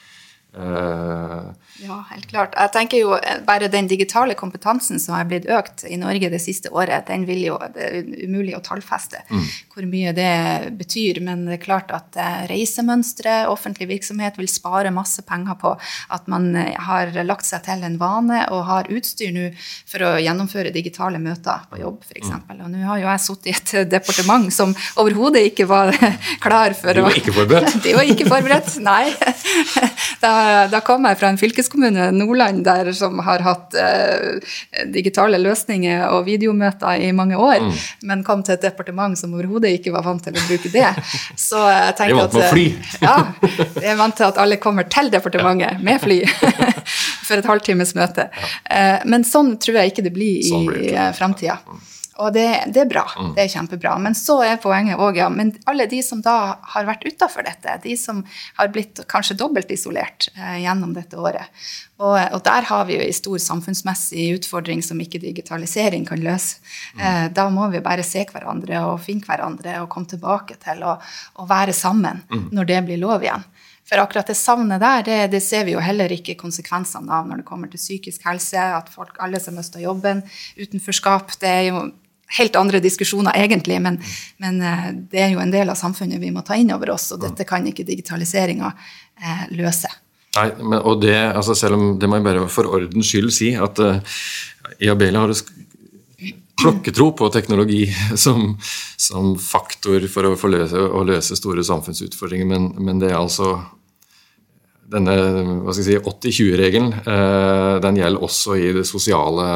Uh, 0.56 1.52
ja, 1.84 1.98
helt 2.10 2.26
klart. 2.32 2.56
Jeg 2.58 2.72
tenker 2.74 3.02
jo 3.04 3.12
eh, 3.14 3.42
Bare 3.46 3.68
den 3.70 3.86
digitale 3.86 4.34
kompetansen 4.34 4.98
som 4.98 5.14
har 5.14 5.28
blitt 5.30 5.46
økt 5.54 5.84
i 5.86 6.00
Norge 6.02 6.32
det 6.34 6.40
siste 6.42 6.72
året, 6.74 7.06
den 7.06 7.28
vil 7.28 7.44
jo, 7.44 7.58
det 7.76 7.84
er 7.86 8.08
umulig 8.26 8.56
å 8.58 8.62
tallfeste 8.66 9.22
mm. 9.28 9.44
hvor 9.76 9.86
mye 9.92 10.14
det 10.18 10.72
betyr. 10.80 11.20
Men 11.26 11.44
det 11.46 11.60
er 11.60 11.64
klart 11.68 11.94
at 11.94 12.18
uh, 12.18 12.48
reisemønstre, 12.50 13.44
offentlig 13.52 13.90
virksomhet, 13.92 14.40
vil 14.40 14.50
spare 14.50 14.94
masse 14.96 15.22
penger 15.28 15.60
på 15.62 15.76
at 16.16 16.32
man 16.32 16.50
har 16.56 17.14
lagt 17.28 17.46
seg 17.46 17.62
til 17.68 17.86
en 17.86 18.00
vane 18.02 18.42
og 18.56 18.66
har 18.72 18.90
utstyr 18.94 19.36
nå 19.36 19.52
for 19.60 20.08
å 20.08 20.16
gjennomføre 20.24 20.74
digitale 20.74 21.22
møter 21.22 21.68
på 21.70 21.84
jobb, 21.84 22.02
f.eks. 22.08 22.34
Mm. 22.34 22.64
Og 22.64 22.74
nå 22.74 22.84
har 22.88 23.04
jo 23.04 23.12
jeg 23.12 23.26
sittet 23.28 23.52
i 23.52 23.56
et 23.84 23.92
departement 23.92 24.50
som 24.54 24.74
overhodet 24.98 25.46
ikke 25.52 25.68
var 25.70 25.94
klar 26.46 26.74
for 26.78 26.96
å 26.96 27.04
De 27.04 27.08
var 27.12 27.22
ikke 27.22 27.36
forberedt? 27.36 27.80
De 27.86 27.96
var 28.00 28.10
ikke 28.16 28.30
forberedt, 28.32 28.74
nei. 28.82 29.04
Da 30.22 30.68
da 30.72 30.82
kom 30.86 31.06
jeg 31.08 31.18
fra 31.20 31.32
en 31.32 31.40
fylkeskommune, 31.40 32.10
Nordland, 32.16 32.64
der 32.66 32.92
som 32.96 33.20
har 33.26 33.44
hatt 33.46 33.76
eh, 33.80 34.54
digitale 34.94 35.40
løsninger 35.42 36.06
og 36.14 36.26
videomøter 36.28 37.04
i 37.04 37.12
mange 37.16 37.38
år, 37.40 37.64
mm. 37.66 37.74
men 38.10 38.24
kom 38.28 38.44
til 38.46 38.58
et 38.58 38.66
departement 38.68 39.18
som 39.20 39.34
overhodet 39.38 39.74
ikke 39.78 39.94
var 39.96 40.06
vant 40.08 40.24
til 40.24 40.38
å 40.38 40.46
bruke 40.50 40.72
det. 40.74 40.88
Så 41.40 41.62
jeg 41.66 41.98
tenker 42.00 42.24
at 42.26 42.38
med 42.38 42.50
fly. 42.54 42.68
ja, 43.04 43.18
jeg 43.82 43.92
er 43.94 44.00
vant 44.00 44.18
til 44.18 44.30
at 44.30 44.40
alle 44.44 44.62
kommer 44.62 44.88
til 44.92 45.12
departementet 45.14 45.84
med 45.84 46.02
fly 46.04 46.22
for 47.28 47.38
et 47.40 47.52
halvtimes 47.52 47.96
møte. 47.98 48.30
Eh, 48.70 49.04
men 49.10 49.28
sånn 49.28 49.56
tror 49.62 49.82
jeg 49.82 49.94
ikke 49.94 50.08
det 50.08 50.16
blir 50.16 50.42
i 50.42 50.50
sånn 50.50 51.14
framtida. 51.18 51.60
Mm. 51.68 51.86
Og 52.18 52.34
det, 52.34 52.46
det, 52.74 52.82
er 52.82 52.90
bra. 52.90 53.04
Mm. 53.14 53.34
Det 53.36 53.44
er 53.44 53.52
kjempebra. 53.52 53.94
Men 54.02 54.16
så 54.18 54.40
er 54.46 54.62
poenget 54.62 54.98
òg, 55.02 55.20
ja, 55.20 55.28
men 55.30 55.52
alle 55.70 55.86
de 55.90 56.00
som 56.06 56.22
da 56.26 56.58
har 56.74 56.88
vært 56.88 57.06
utafor 57.06 57.46
dette, 57.46 57.76
de 57.84 57.94
som 58.00 58.24
har 58.58 58.72
blitt 58.74 59.04
kanskje 59.12 59.38
dobbelt 59.38 59.70
isolert 59.74 60.30
eh, 60.34 60.64
gjennom 60.64 60.96
dette 60.98 61.20
året. 61.20 61.54
Og, 61.98 62.18
og, 62.18 62.40
der 62.46 62.66
har 62.70 62.86
vi 62.90 62.98
jo 62.98 63.06
en 63.06 63.18
stor 63.18 63.42
samfunnsmessig 63.42 64.28
utfordring 64.38 64.82
som 64.86 65.00
ikke 65.02 65.22
digitalisering 65.22 66.06
kan 66.10 66.22
løse. 66.26 66.62
Mm. 66.98 67.04
Eh, 67.06 67.24
da 67.38 67.48
må 67.54 67.70
vi 67.74 67.84
bare 67.86 68.06
se 68.06 68.26
hverandre 68.30 68.82
og 68.90 69.02
finne 69.06 69.26
hverandre 69.26 69.80
og 69.84 69.90
komme 69.94 70.10
tilbake 70.10 70.58
til 70.62 70.84
å, 70.86 70.98
å 71.38 71.48
være 71.50 71.76
sammen 71.76 72.24
mm. 72.30 72.50
når 72.54 72.70
det 72.74 72.84
blir 72.90 73.02
lov 73.02 73.26
igjen. 73.26 73.46
For 73.88 74.02
akkurat 74.02 74.28
det 74.28 74.36
savnet 74.36 74.82
der, 74.84 75.06
det, 75.08 75.20
det, 75.32 75.40
ser 75.46 75.64
vi 75.64 75.78
jo 75.78 75.84
heller 75.84 76.12
ikke 76.12 76.36
konsekvensene 76.40 77.08
av 77.14 77.30
når 77.30 77.40
det 77.42 77.48
kommer 77.48 77.70
til 77.72 77.80
psykisk 77.80 78.26
helse, 78.28 78.60
at 78.60 78.90
folk, 78.92 79.16
alle 79.24 79.40
som 79.40 79.56
mister 79.56 79.80
jobben, 79.80 80.26
utenforskap. 80.60 81.32
Det 81.40 81.54
er 81.54 81.64
jo 81.70 81.86
helt 82.38 82.56
andre 82.60 82.82
diskusjoner, 82.84 83.36
egentlig, 83.40 83.80
men, 83.82 84.00
men, 84.44 84.60
eh, 84.62 84.90
det 85.12 85.22
er 85.24 85.32
jo 85.32 85.44
en 85.44 85.54
del 85.54 85.72
av 85.72 85.80
samfunnet 85.80 86.20
vi 86.22 86.34
må 86.36 86.44
ta 86.48 86.58
inn 86.60 86.74
over 86.76 86.92
oss, 86.98 87.12
og 87.16 87.22
dette 87.24 87.48
kan 87.48 87.66
ikke 87.68 87.88
digitaliseringa 87.88 88.74
eh, 88.74 89.46
løse. 89.56 89.92
Nei, 90.38 90.50
men, 90.60 90.82
og 90.82 91.02
det, 91.02 91.16
altså 91.16 91.56
selv 91.58 91.78
om 91.78 91.86
det 92.00 92.10
må 92.10 92.20
jeg 92.20 92.28
bare 92.28 92.50
for 92.52 92.70
ordens 92.78 93.10
skyld 93.10 93.32
si, 93.34 93.54
at 93.58 93.80
uh, 93.82 94.20
i 94.84 94.90
Abelia 94.92 95.24
har 95.24 95.34
klokketro 96.62 97.12
på 97.18 97.30
teknologi 97.34 97.88
som, 98.26 98.58
som 98.98 99.36
faktor 99.42 100.06
for 100.12 100.30
å, 100.30 100.36
løse, 100.52 100.78
å 100.78 101.04
løse 101.08 101.38
store 101.40 101.66
samfunnsutfordringer, 101.66 102.50
men, 102.50 102.70
men, 102.78 103.02
det 103.02 103.12
er 103.14 103.20
altså 103.22 103.56
denne 104.92 105.16
si, 105.76 105.98
80-20-regelen 106.00 106.94
eh, 107.02 107.78
den 107.84 108.00
gjelder 108.00 108.24
også 108.24 108.56
i 108.60 108.70
det 108.78 108.86
sosiale 108.88 109.48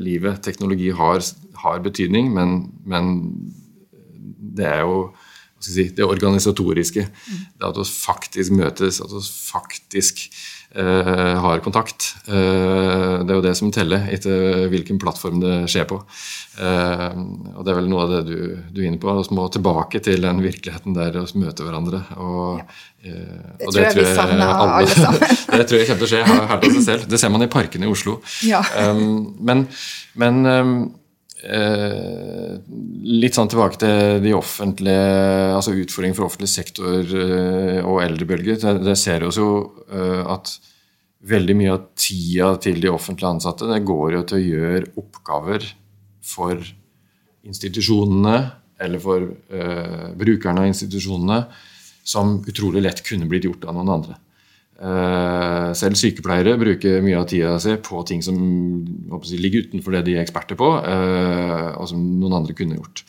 livet. 0.00 0.40
Teknologi 0.44 0.90
har, 0.96 1.20
har 1.62 1.82
betydning, 1.84 2.30
men, 2.34 2.62
men, 2.88 3.10
det 4.56 4.66
er 4.66 4.80
jo 4.82 5.10
si, 5.60 5.90
det 5.94 6.06
organisatoriske. 6.06 7.04
Det 7.04 7.68
at 7.68 7.76
vi 7.78 7.86
faktisk 7.86 8.56
møtes, 8.56 9.02
at 9.04 9.12
vi 9.12 9.20
faktisk 9.24 10.24
eh, 10.24 10.59
har 10.70 11.58
kontakt. 11.64 12.14
Eh, 12.30 13.24
det 13.24 13.32
er 13.32 13.38
jo 13.38 13.42
det 13.42 13.54
som 13.58 13.72
teller, 13.74 14.04
etter 14.12 14.68
hvilken 14.70 15.00
plattform 15.02 15.40
det 15.42 15.54
skjer 15.70 15.88
på. 15.90 15.98
Eh, 16.62 17.08
og 17.56 17.64
Det 17.64 17.72
er 17.72 17.78
vel 17.80 17.90
noe 17.90 18.04
av 18.04 18.12
det 18.12 18.20
du, 18.28 18.38
du 18.70 18.82
er 18.82 18.90
inne 18.90 19.00
på. 19.02 19.10
Vi 19.18 19.36
må 19.36 19.48
tilbake 19.50 20.02
til 20.04 20.22
den 20.22 20.42
virkeligheten 20.44 20.94
der 20.94 21.18
vi 21.18 21.42
møter 21.42 21.66
hverandre. 21.66 22.04
Og, 22.22 22.62
ja. 22.62 22.68
Eh, 23.02 23.10
det, 23.10 23.66
og 23.66 23.74
det, 23.74 23.88
tror 23.88 24.04
jeg 24.04 24.14
savner 24.14 24.54
alle, 24.54 24.78
alle 24.78 24.94
sammen. 24.94 25.36
det 25.58 25.66
tror 25.66 25.80
jeg 25.80 25.90
kommer 25.90 26.04
til 26.04 26.08
å 26.08 26.12
skje 26.14 26.22
her 26.28 26.56
av 26.56 26.68
seg 26.68 26.86
selv. 26.86 27.10
Det 27.10 27.22
ser 27.22 27.34
man 27.34 27.46
i 27.46 27.50
parkene 27.50 27.88
i 27.88 27.90
Oslo. 27.90 28.20
Ja. 28.46 28.62
Men, 28.94 29.66
men 30.20 30.42
Eh, 31.40 32.56
litt 33.20 33.36
sånn 33.36 33.48
tilbake 33.48 33.80
til 33.80 34.18
de 34.24 34.34
offentlige, 34.36 35.04
altså 35.56 35.72
utfordringen 35.72 36.16
for 36.18 36.28
offentlig 36.28 36.50
sektor 36.52 37.00
eh, 37.00 37.80
og 37.80 38.02
eldrebølger. 38.04 38.60
Det 38.84 38.96
ser 39.00 39.24
vi 39.24 39.32
jo 39.40 39.48
eh, 39.88 40.20
at 40.28 40.52
veldig 41.30 41.56
mye 41.56 41.72
av 41.74 41.88
tida 42.00 42.54
til 42.64 42.80
de 42.80 42.92
offentlig 42.92 43.28
ansatte 43.28 43.68
det 43.68 43.82
går 43.88 44.16
jo 44.16 44.22
til 44.28 44.38
å 44.38 44.44
gjøre 44.44 44.92
oppgaver 45.00 45.66
for 46.24 46.60
institusjonene 47.44 48.38
eller 48.80 49.02
for 49.02 49.26
eh, 49.28 50.08
brukerne 50.16 50.64
av 50.64 50.70
institusjonene 50.70 51.42
som 52.04 52.38
utrolig 52.48 52.84
lett 52.84 53.02
kunne 53.04 53.28
blitt 53.28 53.46
gjort 53.48 53.66
av 53.68 53.76
noen 53.76 53.92
andre. 53.98 54.16
Eh, 54.80 55.70
selv 55.76 55.98
sykepleiere 56.00 56.54
bruker 56.56 57.02
mye 57.04 57.18
av 57.20 57.26
tida 57.28 57.58
si 57.60 57.74
på 57.84 58.00
ting 58.08 58.22
som 58.24 58.38
jeg, 59.20 59.36
ligger 59.42 59.66
utenfor 59.66 59.92
det 59.92 60.06
de 60.06 60.14
er 60.16 60.24
eksperter 60.24 60.56
på, 60.56 60.70
eh, 60.88 61.66
og 61.74 61.84
som 61.90 62.00
noen 62.22 62.38
andre 62.38 62.56
kunne 62.56 62.78
gjort. 62.78 63.04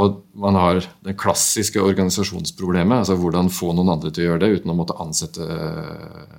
Og 0.00 0.22
man 0.40 0.56
har 0.56 0.80
det 1.04 1.18
klassiske 1.20 1.82
organisasjonsproblemet, 1.82 3.02
altså 3.02 3.18
hvordan 3.20 3.52
få 3.52 3.74
noen 3.76 3.92
andre 3.98 4.14
til 4.14 4.24
å 4.24 4.30
gjøre 4.30 4.46
det 4.46 4.60
uten 4.60 4.72
å 4.72 4.78
måtte 4.78 4.96
ansette 5.02 5.44
eh, 5.44 6.38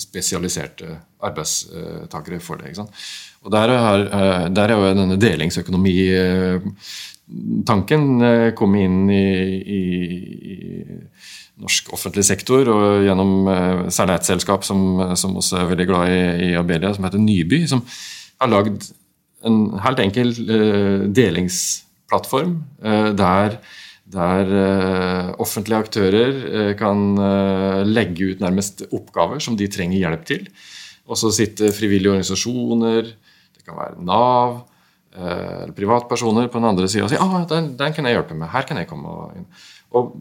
spesialiserte 0.00 0.94
arbeidstakere 1.20 2.40
for 2.40 2.62
det. 2.62 2.72
Og 3.44 3.52
der 3.52 3.72
er, 3.74 4.04
der 4.48 4.72
er 4.72 4.78
jo 4.78 4.94
denne 4.96 5.18
delingsøkonomitanken 7.30 8.54
kom 8.58 8.74
inn 8.78 9.10
i, 9.10 9.24
i, 9.60 9.82
i 10.50 10.56
norsk 11.60 11.92
offentlig 11.94 12.24
sektor, 12.26 12.68
og 12.72 13.04
gjennom 13.04 13.48
eh, 13.52 13.82
særlig 13.92 14.16
et 14.18 14.30
selskap 14.30 14.64
som, 14.66 15.02
som, 15.16 15.36
også 15.36 15.60
er 15.60 15.68
veldig 15.70 15.86
glad 15.90 16.14
i, 16.14 16.22
i 16.48 16.56
Abelia, 16.58 16.94
som 16.94 17.04
heter 17.06 17.22
Nyby, 17.22 17.66
som 17.70 17.84
har 18.40 18.50
lagd 18.50 18.90
en 19.46 19.78
helt 19.80 20.00
enkel 20.02 20.34
uh, 20.36 21.06
delingsplattform 21.16 22.58
der, 23.16 23.54
der 24.12 24.50
uh, 24.52 25.30
offentlige 25.40 25.78
aktører 25.80 26.74
kan 26.76 27.16
legge 27.88 28.34
ut 28.34 28.42
nærmest 28.44 28.84
oppgaver 28.90 29.40
som 29.40 29.56
de 29.56 29.68
trenger 29.72 29.96
hjelp 29.96 30.26
til. 30.28 30.44
Og 31.08 31.16
så 31.16 31.32
sitter 31.32 31.72
frivillige 31.72 32.12
organisasjoner, 32.12 33.08
det 33.08 33.64
kan 33.64 33.80
være 33.80 34.04
Nav, 34.04 34.60
eller 35.10 35.74
privatpersoner 35.74 36.46
på 36.50 36.60
den 36.60 36.68
andre 36.68 36.86
sida 36.88 37.06
og 37.06 37.10
sier 37.10 37.22
ah, 37.24 37.40
den, 37.50 37.72
den 37.78 37.94
kan 37.96 38.06
jeg 38.06 38.14
hjelpe 38.14 38.36
med, 38.38 38.50
her 38.52 38.66
kan 38.68 38.78
jeg 38.78 38.88
komme 38.90 39.14
inn. 39.34 39.48
Og 39.98 40.12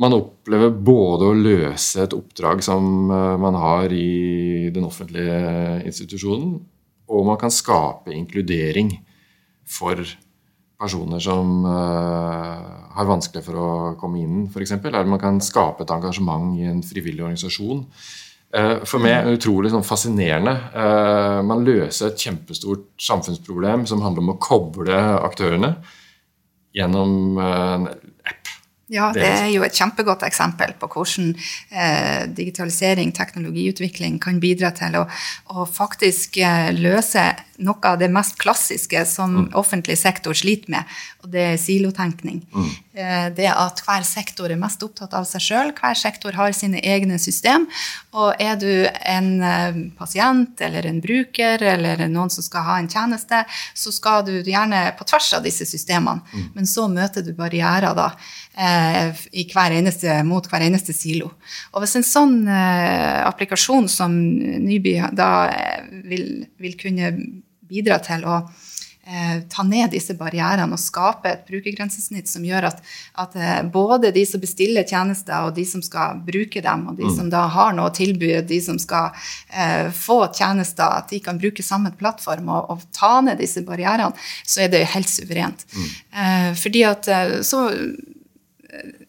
man 0.00 0.16
opplever 0.16 0.72
både 0.72 1.28
å 1.28 1.36
løse 1.36 2.04
et 2.04 2.16
oppdrag 2.16 2.62
som 2.64 3.10
eh, 3.12 3.36
man 3.40 3.56
har 3.60 3.92
i 3.92 4.70
den 4.72 4.86
offentlige 4.88 5.80
institusjonen, 5.88 6.58
og 7.10 7.26
man 7.26 7.40
kan 7.40 7.52
skape 7.52 8.14
inkludering 8.14 8.94
for 9.66 10.00
personer 10.80 11.20
som 11.20 11.66
uh, 11.66 12.92
har 12.94 13.08
vanskelig 13.08 13.42
for 13.44 13.58
å 13.60 13.70
komme 14.00 14.22
inn, 14.22 14.46
f.eks. 14.48 14.78
Eller 14.78 15.08
man 15.10 15.20
kan 15.20 15.40
skape 15.44 15.84
et 15.84 15.92
engasjement 15.92 16.54
i 16.56 16.64
en 16.70 16.80
frivillig 16.86 17.20
organisasjon. 17.26 17.82
Uh, 18.50 18.80
for 18.82 18.98
meg 18.98 19.14
er 19.14 19.28
det 19.28 19.38
utrolig 19.38 19.70
sånn, 19.70 19.86
fascinerende. 19.86 20.56
Uh, 20.74 21.38
man 21.46 21.62
løser 21.66 22.10
et 22.10 22.22
kjempestort 22.24 22.88
samfunnsproblem 22.98 23.86
som 23.86 24.02
handler 24.02 24.24
om 24.24 24.32
å 24.34 24.40
koble 24.42 24.96
aktørene 25.20 25.76
gjennom 26.74 27.38
en 27.38 27.86
app. 28.26 28.50
ja, 28.90 29.08
det 29.14 29.26
er 29.26 29.48
jo 29.50 29.62
et 29.66 29.74
kjempegodt 29.74 30.22
eksempel 30.26 30.74
på 30.78 30.88
hvordan 30.92 31.32
eh, 31.34 32.26
digitalisering, 32.30 33.10
teknologiutvikling, 33.14 34.18
kan 34.22 34.38
bidra 34.42 34.70
til 34.74 34.98
å, 35.00 35.04
å 35.54 35.66
faktisk 35.66 36.38
eh, 36.42 36.70
løse 36.78 37.24
noe 37.64 37.92
av 37.92 37.98
det 38.00 38.10
mest 38.12 38.38
klassiske 38.40 39.04
som 39.08 39.36
mm. 39.36 39.48
offentlig 39.58 39.98
sektor 40.00 40.36
sliter 40.36 40.72
med, 40.74 41.00
og 41.22 41.32
det 41.32 41.46
er 41.52 41.60
silotenkning. 41.60 42.42
Mm. 42.54 42.70
Eh, 43.00 43.26
det 43.36 43.46
at 43.52 43.82
hver 43.86 44.04
sektor 44.06 44.50
er 44.50 44.58
mest 44.60 44.82
opptatt 44.82 45.14
av 45.16 45.26
seg 45.28 45.44
sjøl, 45.44 45.72
hver 45.76 45.96
sektor 45.98 46.36
har 46.36 46.52
sine 46.56 46.80
egne 46.82 47.20
system. 47.22 47.68
Og 48.18 48.34
er 48.42 48.58
du 48.60 48.72
en 48.88 49.30
eh, 49.46 49.80
pasient 49.98 50.60
eller 50.66 50.88
en 50.90 51.00
bruker 51.04 51.62
eller 51.74 52.06
noen 52.10 52.32
som 52.32 52.44
skal 52.44 52.66
ha 52.66 52.78
en 52.80 52.90
tjeneste, 52.90 53.44
så 53.74 53.94
skal 53.94 54.24
du 54.26 54.34
gjerne 54.40 54.88
på 54.98 55.06
tvers 55.06 55.32
av 55.38 55.46
disse 55.46 55.68
systemene, 55.68 56.24
mm. 56.32 56.50
men 56.56 56.68
så 56.68 56.88
møter 56.90 57.24
du 57.24 57.34
barrierer 57.38 57.94
da 57.96 58.10
Eh, 58.60 59.20
hver 59.54 59.72
eneste, 59.72 60.10
mot 60.26 60.44
hver 60.50 60.64
eneste 60.66 60.92
silo. 60.92 61.30
Og 61.70 61.84
hvis 61.84 61.94
en 61.96 62.04
sånn 62.04 62.34
applikasjon 62.50 63.86
som 63.88 64.10
Nyby 64.10 64.96
da 65.16 65.30
vil, 66.10 66.26
vil 66.60 66.74
kunne 66.80 67.12
bidra 67.70 68.00
til 68.04 68.26
å 68.28 68.36
eh, 68.42 69.40
ta 69.50 69.64
ned 69.66 69.92
disse 69.94 70.14
barrierene 70.18 70.66
og 70.74 70.82
skape 70.82 71.30
et 71.30 71.46
brukergrensesnitt 71.48 72.30
som 72.30 72.44
gjør 72.46 72.68
at, 72.70 72.82
at 73.22 73.38
eh, 73.38 73.62
både 73.72 74.12
de 74.14 74.24
som 74.28 74.42
bestiller 74.42 74.86
tjenester, 74.86 75.46
og 75.46 75.56
de 75.56 75.64
som 75.68 75.82
skal 75.84 76.20
bruke 76.26 76.62
dem, 76.64 76.86
og 76.90 77.00
de 77.00 77.08
mm. 77.08 77.16
som 77.16 77.32
da 77.32 77.46
har 77.54 77.74
noe 77.76 77.90
å 77.90 77.96
tilby, 77.96 78.32
de 78.46 78.60
som 78.64 78.78
skal 78.82 79.10
eh, 79.54 79.88
få 79.94 80.22
tjenester, 80.28 80.86
at 81.00 81.10
de 81.14 81.22
kan 81.24 81.40
bruke 81.40 81.64
samme 81.66 81.94
plattform 81.98 82.52
og, 82.52 82.70
og, 82.74 82.86
ta 82.96 83.18
ned 83.24 83.40
disse 83.40 83.64
barrierene, 83.66 84.12
så 84.44 84.66
er 84.66 84.72
det 84.72 84.86
helt 84.94 85.10
suverent. 85.10 85.66
Mm. 85.70 86.54
fordi 86.58 86.82
at 86.84 87.06
så 87.46 87.60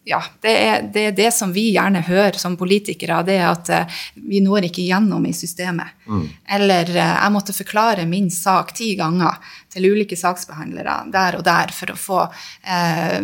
ja, 0.04 0.22
det 0.40 0.52
er, 0.52 0.82
det 0.92 1.04
er, 1.06 1.12
det 1.16 1.30
som 1.34 1.52
vi 1.54 1.68
gjerne 1.74 2.02
hører 2.06 2.38
som 2.38 2.56
politikere, 2.58 3.20
det 3.26 3.36
er 3.38 3.48
at 3.50 3.70
uh, 3.70 4.00
vi 4.14 4.40
når 4.42 4.66
ikke 4.68 4.84
gjennom 4.86 5.24
i 5.28 5.34
systemet. 5.36 5.94
Mm. 6.06 6.24
Eller 6.56 6.90
uh, 6.90 6.98
jeg 6.98 7.32
måtte 7.34 7.54
forklare 7.56 8.06
min 8.10 8.30
sak 8.32 8.74
ti 8.76 8.92
ganger 8.98 9.38
til 9.72 9.88
ulike 9.92 10.18
saksbehandlere 10.18 10.96
der 11.12 11.38
og 11.38 11.44
der 11.46 11.72
for 11.72 11.94
å 11.94 11.96
få 11.96 12.18
eh, 12.60 13.22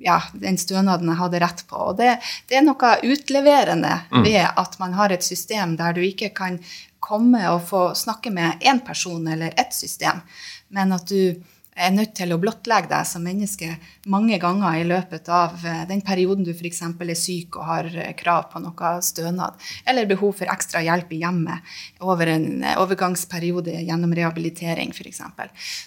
ja, 0.00 0.16
den 0.32 0.56
stønaden 0.60 1.10
jeg 1.12 1.20
hadde 1.20 1.42
rett 1.42 1.64
på. 1.68 1.82
Og 1.90 1.98
det, 1.98 2.14
det 2.48 2.56
er 2.56 2.64
noe 2.64 2.94
utleverende 3.04 3.98
mm. 4.08 4.22
ved 4.24 4.46
at 4.48 4.78
man 4.80 4.96
har 4.96 5.12
et 5.12 5.26
system 5.26 5.76
der 5.76 5.98
du 5.98 6.00
ikke 6.06 6.32
kan 6.36 6.56
komme 7.00 7.42
og 7.52 7.66
få 7.68 7.82
snakke 7.98 8.32
med 8.32 8.64
én 8.64 8.80
person 8.86 9.28
eller 9.28 9.52
ett 9.60 9.74
system, 9.74 10.20
men 10.68 10.92
at 10.96 11.08
du 11.08 11.34
er 11.80 11.92
nødt 11.94 12.12
til 12.18 12.32
å 12.34 12.38
blottlegge 12.40 12.90
deg 12.90 13.06
som 13.08 13.24
menneske 13.24 13.70
mange 14.10 14.38
ganger 14.40 14.78
i 14.80 14.86
løpet 14.88 15.28
av 15.32 15.60
eh, 15.66 15.82
den 15.88 16.02
perioden 16.04 16.44
du 16.46 16.52
f.eks. 16.52 16.82
er 16.84 17.12
syk 17.18 17.58
og 17.58 17.66
har 17.68 17.88
eh, 17.94 18.12
krav 18.18 18.48
på 18.52 18.62
noe 18.62 18.92
stønad, 19.04 19.56
eller 19.88 20.08
behov 20.10 20.36
for 20.40 20.50
ekstra 20.52 20.82
hjelp 20.84 21.12
i 21.14 21.20
hjemmet 21.22 21.72
over 22.04 22.30
en 22.32 22.64
eh, 22.64 22.78
overgangsperiode 22.80 23.80
gjennom 23.86 24.14
rehabilitering 24.16 24.94
f.eks. 24.94 25.22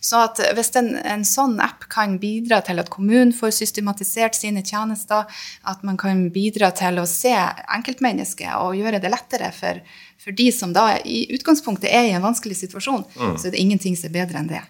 Så 0.02 0.22
at 0.26 0.42
hvis 0.58 0.74
en, 0.80 0.94
en, 0.98 1.26
sånn 1.28 1.60
app 1.64 1.88
kan 1.94 2.18
bidra 2.22 2.62
til 2.66 2.82
at 2.82 2.92
kommunen 2.94 3.34
får 3.36 3.56
systematisert 3.62 4.38
sine 4.38 4.66
tjenester, 4.66 5.30
at 5.70 5.86
man 5.88 5.98
kan 6.00 6.28
bidra 6.34 6.72
til 6.76 7.02
å 7.02 7.08
se 7.10 7.34
enkeltmennesket 7.34 8.58
og 8.60 8.78
gjøre 8.78 9.02
det 9.04 9.12
lettere 9.14 9.54
for, 9.56 9.82
for 10.22 10.36
de 10.36 10.50
som 10.56 10.74
da 10.76 10.98
i 11.00 11.26
utgangspunktet 11.34 11.90
er 11.92 12.10
i 12.10 12.16
en 12.18 12.26
vanskelig 12.26 12.60
situasjon, 12.64 13.06
mm. 13.14 13.36
så 13.38 13.50
er 13.50 13.56
det 13.56 13.64
ingenting 13.64 13.98
som 14.00 14.12
er 14.12 14.22
bedre 14.22 14.42
enn 14.42 14.52
det. 14.52 14.64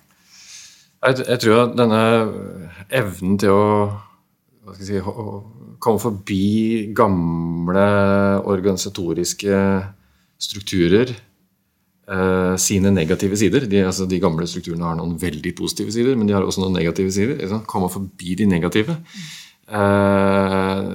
Jeg, 1.03 1.25
jeg, 1.27 1.39
tror 1.43 1.57
at 1.65 1.75
denne 1.75 2.01
evnen 2.93 3.35
til 3.41 3.51
å, 3.51 3.65
si, 4.79 4.99
å 4.99 5.25
komme 5.83 5.99
forbi 5.99 6.93
gamle 6.95 7.87
organisatoriske 8.47 9.57
strukturer 10.43 11.11
eh, 11.11 12.53
sine 12.61 12.91
negative 12.95 13.37
sider 13.39 13.67
de, 13.69 13.81
altså 13.87 14.07
de, 14.09 14.21
gamle 14.23 14.47
strukturene 14.49 14.87
har 14.87 14.99
noen 14.99 15.17
veldig 15.19 15.53
positive 15.59 15.91
sider, 15.95 16.15
men 16.19 16.29
de 16.29 16.35
har 16.37 16.45
også 16.45 16.63
noen 16.63 16.77
negative 16.79 17.11
sider. 17.15 17.35
Liksom. 17.41 17.65
Komme 17.69 17.91
forbi 17.91 18.37
de 18.39 18.47
negative. 18.49 18.97
Eh, 19.67 20.85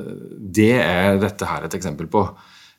det 0.59 0.73
er 0.81 1.21
dette 1.21 1.49
her 1.49 1.69
et 1.69 1.77
eksempel 1.79 2.09
på. 2.13 2.25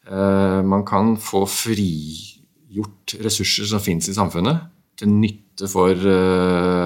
Eh, 0.09 0.59
man 0.65 0.85
kan 0.87 1.15
få 1.21 1.45
frigjort 1.49 3.17
ressurser 3.25 3.69
som 3.69 3.83
fins 3.83 4.09
i 4.09 4.17
samfunnet, 4.17 4.65
til 4.99 5.13
nytte 5.15 5.67
for 5.71 5.95
uh, 5.95 6.78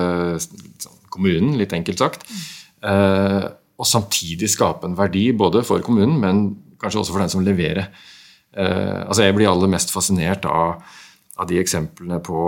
kommunen, 1.13 1.57
litt 1.59 1.73
enkelt 1.75 2.01
sagt. 2.01 2.27
Uh, 2.83 3.45
og 3.79 3.87
samtidig 3.89 4.49
skape 4.51 4.87
en 4.87 4.97
verdi 4.97 5.29
både 5.35 5.63
for 5.65 5.83
kommunen, 5.85 6.19
men 6.21 6.43
kanskje 6.81 7.03
også 7.03 7.15
for 7.15 7.23
den 7.23 7.33
som 7.33 7.45
leverer. 7.45 7.89
Uh, 8.53 9.07
altså 9.07 9.27
Jeg 9.27 9.37
blir 9.37 9.49
aller 9.49 9.71
mest 9.71 9.93
fascinert 9.93 10.45
av, 10.49 10.83
av 11.37 11.49
de 11.49 11.59
eksemplene 11.61 12.19
på, 12.23 12.43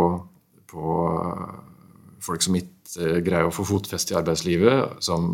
på 0.70 1.00
folk 2.26 2.46
som 2.46 2.58
ikke 2.60 3.22
greier 3.26 3.50
å 3.50 3.54
få 3.54 3.66
fotfeste 3.68 4.14
i 4.14 4.20
arbeidslivet, 4.20 5.02
som 5.04 5.34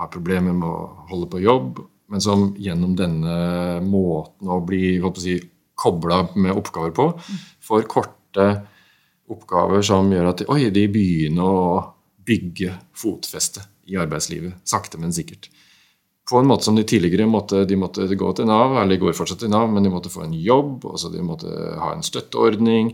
har 0.00 0.10
problemer 0.12 0.56
med 0.56 0.68
å 0.68 1.06
holde 1.10 1.28
på 1.30 1.42
jobb, 1.44 1.80
men 2.10 2.22
som 2.22 2.50
gjennom 2.58 2.96
denne 2.98 3.80
måten 3.86 4.50
å 4.50 4.58
bli 4.66 4.98
si, 5.22 5.36
kobla 5.78 6.24
med 6.34 6.56
oppgaver 6.56 6.92
på, 6.96 7.06
får 7.64 7.86
korte 7.90 8.46
oppgaver 9.30 9.82
som 9.86 10.10
gjør 10.12 10.30
at 10.32 10.42
de, 10.42 10.48
oi, 10.52 10.68
de 10.74 10.86
begynner 10.92 11.46
å 11.46 11.80
bygge 12.26 12.74
fotfeste 12.96 13.64
i 13.90 13.98
arbeidslivet. 13.98 14.60
Sakte, 14.68 15.00
men 15.00 15.14
sikkert. 15.14 15.48
På 16.30 16.38
en 16.38 16.46
måte 16.46 16.68
som 16.68 16.76
de 16.78 16.84
tidligere 16.86 17.26
måtte, 17.26 17.64
de 17.66 17.78
måtte 17.78 18.04
gå 18.06 18.28
til 18.38 18.46
Nav, 18.46 18.76
eller 18.78 18.94
de 18.94 19.02
går 19.02 19.16
fortsatt 19.18 19.40
til 19.42 19.50
Nav, 19.50 19.70
men 19.72 19.86
de 19.86 19.90
måtte 19.90 20.12
få 20.12 20.22
en 20.26 20.36
jobb, 20.36 20.84
altså 20.92 21.10
de 21.10 21.24
måtte 21.26 21.50
ha 21.80 21.90
en 21.94 22.04
støtteordning. 22.06 22.92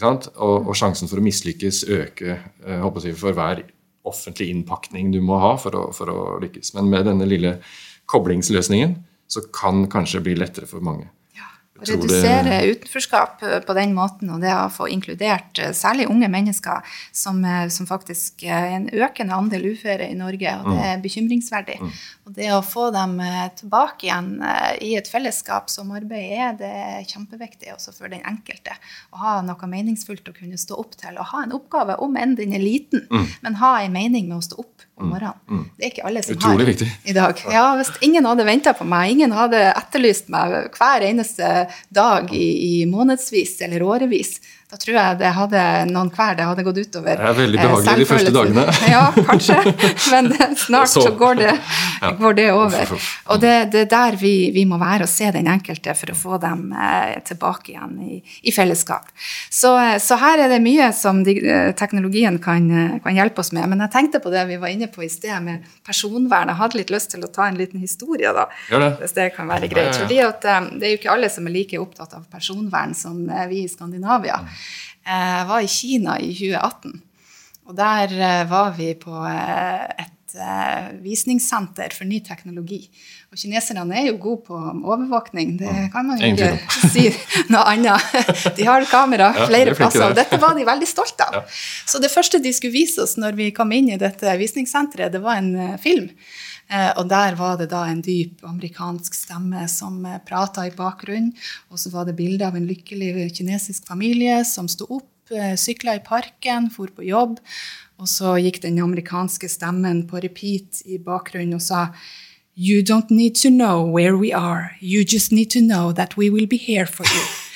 Og, 0.00 0.30
og, 0.38 0.72
sjansen 0.78 1.10
for 1.10 1.20
å 1.20 1.26
mislykkes 1.26 1.82
øker 1.84 2.30
jeg, 2.32 3.18
for 3.18 3.36
hver 3.36 3.66
offentlig 4.08 4.48
innpakning 4.54 5.12
du 5.12 5.20
må 5.24 5.36
ha 5.42 5.52
for 5.60 5.76
å, 5.76 5.84
for 5.92 6.08
å 6.08 6.18
lykkes. 6.40 6.72
Men 6.78 6.88
med 6.88 7.04
denne 7.10 7.28
lille 7.28 7.58
koblingsløsningen 8.08 8.96
så 9.28 9.44
kan 9.52 9.84
kanskje 9.92 10.24
bli 10.24 10.38
lettere 10.38 10.68
for 10.70 10.80
mange. 10.84 11.10
Redusere 11.86 12.58
utenforskap 12.66 13.42
eh, 13.42 13.58
på 13.60 13.74
den 13.76 13.92
måten, 13.94 14.30
og 14.34 14.42
det 14.42 14.50
å 14.50 14.66
få 14.72 14.88
inkludert 14.90 15.60
eh, 15.62 15.70
særlig 15.76 16.08
unge 16.10 16.26
mennesker, 16.32 16.86
som, 17.14 17.38
eh, 17.46 17.68
som 17.70 17.86
faktisk 17.86 18.42
er 18.46 18.72
en 18.74 18.88
økende 18.90 19.36
andel 19.36 19.68
uføre 19.72 20.08
i 20.10 20.16
Norge, 20.18 20.54
og 20.58 20.72
det 20.72 20.80
er 20.80 20.96
mm. 20.98 21.04
bekymringsverdig. 21.04 21.78
Mm. 21.78 21.92
Og 22.26 22.34
det 22.38 22.50
å 22.54 22.64
få 22.66 22.88
dem 22.94 23.14
tilbake 23.56 24.08
igjen 24.08 24.32
i 24.84 24.90
et 24.98 25.08
fellesskap 25.08 25.70
som 25.72 25.94
arbeid 25.96 26.34
er, 26.34 26.58
det 26.58 26.72
er 26.82 27.06
kjempeviktig 27.08 27.72
også 27.72 27.94
for 27.96 28.12
den 28.12 28.26
enkelte. 28.26 28.74
Å 29.14 29.22
ha 29.22 29.36
noe 29.46 29.70
meningsfullt 29.70 30.28
å 30.28 30.36
kunne 30.36 30.58
stå 30.60 30.76
opp 30.82 30.98
til, 30.98 31.14
og 31.16 31.30
ha 31.30 31.44
en 31.46 31.54
oppgave, 31.56 31.96
om 32.04 32.18
enn 32.20 32.36
den 32.38 32.56
er 32.58 32.64
liten, 32.64 33.06
mm. 33.08 33.30
men 33.46 33.62
ha 33.62 33.78
en 33.80 33.94
mening 33.94 34.28
med 34.28 34.40
å 34.40 34.46
stå 34.50 34.60
opp 34.64 34.87
om 34.98 35.06
mm. 35.06 35.14
morgenen. 35.14 35.40
Mm. 35.48 35.64
Det 35.76 35.86
er 35.86 35.92
ikke 35.92 36.06
alle 36.10 36.22
som 36.26 36.36
Utrolig 36.36 36.64
har 36.64 36.70
viktig. 36.72 36.88
i 37.04 37.16
dag. 37.16 37.42
Ja, 37.54 37.64
Hvis 37.78 37.90
ingen 38.04 38.28
hadde 38.28 38.46
venta 38.48 38.74
på 38.76 38.86
meg, 38.88 39.14
ingen 39.14 39.34
hadde 39.36 39.62
etterlyst 39.72 40.30
meg 40.32 40.56
hver 40.76 41.06
eneste 41.08 41.50
dag 41.94 42.32
i, 42.34 42.48
i 42.82 42.86
månedsvis 42.90 43.58
eller 43.66 43.86
årevis, 43.86 44.38
da 44.68 44.76
tror 44.76 44.96
jeg 44.98 45.16
det 45.16 45.28
hadde 45.32 45.60
noen 45.88 46.10
hver 46.12 46.34
det 46.36 46.44
hadde 46.44 46.62
gått 46.66 46.78
utover. 46.82 47.16
Det 47.16 47.24
er 47.24 47.36
veldig 47.38 47.60
behagelig 47.62 48.02
de 48.02 48.06
første 48.10 48.32
dagene. 48.36 48.64
ja, 48.92 49.04
kanskje. 49.16 49.54
Men 50.12 50.26
snart 50.66 50.90
så, 50.92 51.06
så 51.06 51.12
går, 51.16 51.38
det, 51.38 51.54
går, 52.18 52.34
det, 52.36 52.44
over. 52.52 52.92
Og 53.32 53.40
det, 53.40 53.52
det 53.72 53.86
er 53.86 53.88
der 53.94 54.18
vi, 54.20 54.32
vi, 54.52 54.66
må 54.68 54.76
være 54.76 55.06
og 55.06 55.08
se 55.08 55.30
den 55.32 55.48
enkelte 55.48 55.94
for 55.96 56.12
å 56.12 56.16
få 56.18 56.40
dem 56.42 56.74
eh, 56.76 57.14
tilbake 57.24 57.72
igjen 57.72 57.94
i, 58.04 58.18
i 58.20 58.52
fellesskap. 58.52 59.08
Så, 59.48 59.72
så, 60.04 60.18
her 60.20 60.44
er 60.44 60.52
det 60.52 60.60
mye 60.66 60.90
som 60.92 61.24
de, 61.24 61.38
eh, 61.40 61.70
teknologien 61.78 62.36
kan, 62.36 62.68
eh, 62.68 63.00
kan, 63.00 63.16
hjelpe 63.16 63.40
oss 63.40 63.54
med. 63.56 63.70
Men 63.72 63.86
jeg 63.86 63.94
tenkte 63.96 64.20
på 64.20 64.34
det 64.36 64.44
vi 64.52 64.60
var 64.60 64.74
inne 64.74 64.90
på 64.92 65.06
i 65.06 65.08
sted 65.08 65.48
med 65.48 65.64
personvern. 65.88 66.52
Jeg 66.52 66.60
hadde 66.60 66.80
litt 66.82 66.92
lyst 66.92 67.14
til 67.16 67.24
å 67.24 67.32
ta 67.32 67.48
en 67.48 67.56
liten 67.56 67.80
historie, 67.80 68.36
da. 68.36 68.50
Det. 68.68 68.92
Hvis 69.00 69.16
det 69.16 69.30
kan 69.38 69.48
være 69.48 69.72
greit. 69.72 69.96
Fordi 69.96 70.20
at, 70.28 70.44
eh, 70.44 70.70
det 70.76 70.90
er 70.90 70.94
jo 70.98 71.00
ikke 71.00 71.16
alle 71.16 71.32
som 71.32 71.48
er 71.48 71.56
like 71.56 71.80
opptatt 71.80 72.20
av 72.20 72.28
personvern 72.28 72.92
som 72.92 73.24
vi 73.48 73.64
i 73.64 73.72
Skandinavia. 73.72 74.42
Jeg 75.08 75.48
var 75.48 75.64
i 75.64 75.70
Kina 75.72 76.18
i 76.20 76.32
2018. 76.36 77.02
Og 77.68 77.76
der 77.76 78.12
eh, 78.16 78.46
var 78.48 78.72
vi 78.78 78.94
på 78.96 79.12
eh, 79.28 80.04
et 80.04 80.36
eh, 80.40 80.88
visningssenter 81.04 81.92
for 81.92 82.08
ny 82.08 82.22
teknologi. 82.24 82.80
Og 83.28 83.40
kineserne 83.40 83.84
er 83.92 84.06
jo 84.08 84.16
gode 84.22 84.46
på 84.46 84.56
overvåkning, 84.56 85.58
det 85.60 85.74
kan 85.92 86.08
man 86.08 86.20
jo 86.20 86.32
ikke 86.32 86.54
si 86.94 87.04
noe 87.52 87.66
annet. 87.74 88.16
De 88.56 88.64
har 88.64 88.88
kamera 88.88 89.34
flere 89.42 89.76
plasser, 89.76 90.06
og 90.08 90.16
dette 90.16 90.40
var 90.40 90.56
de 90.56 90.64
veldig 90.68 90.88
stolte 90.88 91.28
av. 91.28 91.44
Så 91.84 92.00
det 92.00 92.12
første 92.12 92.40
de 92.40 92.54
skulle 92.56 92.76
vise 92.78 93.04
oss 93.04 93.18
når 93.20 93.36
vi 93.36 93.52
kom 93.56 93.72
inn 93.76 93.92
i 93.92 94.00
dette 94.00 94.36
visningssenteret, 94.40 95.12
det 95.12 95.20
var 95.24 95.42
en 95.42 95.76
film. 95.82 96.08
Og 96.68 97.06
der 97.08 97.32
var 97.38 97.56
det 97.56 97.70
da 97.70 97.86
en 97.88 98.02
dyp 98.04 98.42
amerikansk 98.44 99.14
stemme 99.16 99.62
som 99.72 100.02
prata 100.28 100.66
i 100.68 100.74
bakgrunnen. 100.76 101.30
Og 101.72 101.80
så 101.80 101.88
var 101.94 102.04
det 102.04 102.18
bilde 102.18 102.44
av 102.44 102.58
en 102.58 102.66
lykkelig 102.68 103.30
kinesisk 103.38 103.86
familie 103.88 104.42
som 104.44 104.68
sto 104.68 104.84
opp, 104.98 105.32
eh, 105.32 105.56
sykla 105.56 105.96
i 105.96 106.04
parken, 106.04 106.68
for 106.70 106.92
på 106.92 107.08
jobb. 107.08 107.38
Og 107.98 108.06
så 108.06 108.36
gikk 108.36 108.60
den 108.62 108.78
amerikanske 108.78 109.48
stemmen 109.48 110.06
på 110.06 110.20
repeat 110.20 110.82
i 110.84 110.98
bakgrunnen 110.98 111.54
og 111.54 111.62
sa 111.62 111.88
You 112.58 112.82
don't 112.82 113.08
need 113.08 113.36
to 113.36 113.50
know 113.50 113.84
where 113.86 114.16
we 114.16 114.32
are. 114.32 114.76
You 114.80 115.04
just 115.04 115.30
need 115.30 115.50
to 115.50 115.60
know 115.60 115.92
that 115.92 116.16
we 116.16 116.28
will 116.28 116.46
be 116.46 116.56
here 116.56 116.86
for 116.86 117.04
you. 117.04 117.48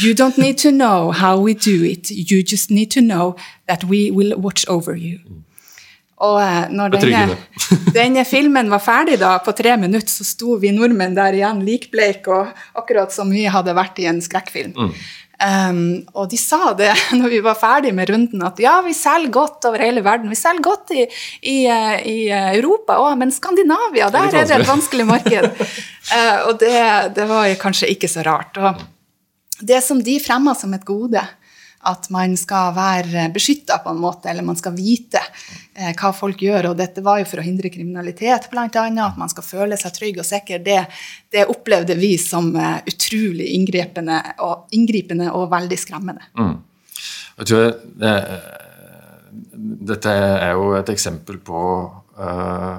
You 0.00 0.14
don't 0.14 0.38
need 0.38 0.58
to 0.58 0.70
know 0.70 1.10
how 1.10 1.40
we 1.40 1.54
do 1.54 1.82
it. 1.82 2.10
You 2.10 2.44
just 2.44 2.70
need 2.70 2.90
to 2.92 3.00
know 3.00 3.34
that 3.66 3.82
we 3.84 4.12
will 4.12 4.38
watch 4.38 4.64
over 4.68 4.94
you. 4.94 5.18
Og 6.24 6.40
eh, 6.42 6.66
når 6.74 6.96
denne, 6.96 7.38
denne, 7.98 8.24
filmen 8.28 8.72
var 8.72 8.82
ferdig 8.82 9.20
da, 9.22 9.36
på 9.44 9.54
tre 9.56 9.76
minutter, 9.80 10.10
så 10.10 10.26
sto 10.26 10.58
vi 10.62 10.74
nordmenn 10.74 11.16
der 11.18 11.38
igjen 11.38 11.62
likbleik, 11.66 12.26
og 12.32 12.52
akkurat 12.78 13.14
som 13.14 13.30
vi 13.34 13.46
hadde 13.50 13.76
vært 13.78 14.02
i 14.02 14.08
en 14.10 14.20
skrekkfilm. 14.24 14.74
Mm. 14.74 14.92
Um, 15.38 15.82
og 16.18 16.32
de 16.32 16.38
sa 16.40 16.72
det 16.74 16.90
når 17.18 17.30
vi 17.30 17.38
var 17.44 17.58
ferdig 17.60 17.92
med 17.94 18.10
runden, 18.10 18.42
at 18.42 18.58
ja, 18.62 18.80
vi 18.82 18.94
selger 18.96 19.30
godt 19.36 19.68
over 19.70 19.84
hele 19.86 20.02
verden. 20.02 20.30
Vi 20.32 20.38
selger 20.38 20.64
godt 20.66 20.90
i, 20.96 21.04
i, 21.46 21.58
eh, 21.70 21.94
i 22.02 22.18
Europa 22.58 22.98
òg, 23.04 23.14
men 23.20 23.30
Skandinavia, 23.34 24.10
der 24.10 24.32
er 24.32 24.48
det 24.48 24.58
et 24.58 24.68
vanskelig 24.68 25.06
marked. 25.06 25.50
uh, 25.54 26.38
og 26.48 26.58
det, 26.58 26.78
det, 27.14 27.28
var 27.30 27.52
kanskje 27.62 27.92
ikke 27.94 28.10
så 28.10 28.26
rart. 28.26 28.58
Og 28.58 28.82
det 29.62 29.78
som 29.86 30.02
de 30.02 30.18
fremma 30.22 30.56
som 30.58 30.74
et 30.74 30.86
gode, 30.86 31.22
at 31.86 32.08
man 32.10 32.34
skal 32.38 32.72
være 32.76 33.28
beskytta 33.34 33.78
på 33.84 33.92
en 33.92 34.00
måte, 34.02 34.28
eller 34.30 34.46
man 34.46 34.58
skal 34.58 34.74
vite 34.76 35.20
eh, 35.74 35.92
hva 35.94 36.10
folk 36.16 36.42
gjør. 36.42 36.72
Og 36.72 36.78
dette 36.78 37.04
var 37.06 37.20
jo 37.20 37.28
for 37.30 37.42
å 37.42 37.46
hindre 37.46 37.70
kriminalitet, 37.72 38.48
bl.a. 38.50 38.66
At 38.68 39.20
man 39.20 39.30
skal 39.30 39.46
føle 39.46 39.78
seg 39.78 39.94
trygg 39.94 40.18
og 40.18 40.26
sikker. 40.26 40.62
Det, 40.64 40.80
det 41.32 41.46
opplevde 41.52 41.96
vi 41.98 42.16
som 42.20 42.50
uh, 42.56 42.80
utrolig 42.88 43.52
inngripende 43.54 44.18
og, 44.44 44.66
inngripende 44.74 45.30
og 45.30 45.48
veldig 45.54 45.78
skremmende. 45.78 46.30
Mm. 46.38 46.56
Jeg 47.38 47.50
tror 47.52 47.68
det, 48.02 48.14
dette 49.92 50.14
er 50.18 50.54
jo 50.58 50.72
et 50.78 50.90
eksempel 50.90 51.38
på 51.46 51.62
uh, 52.18 52.78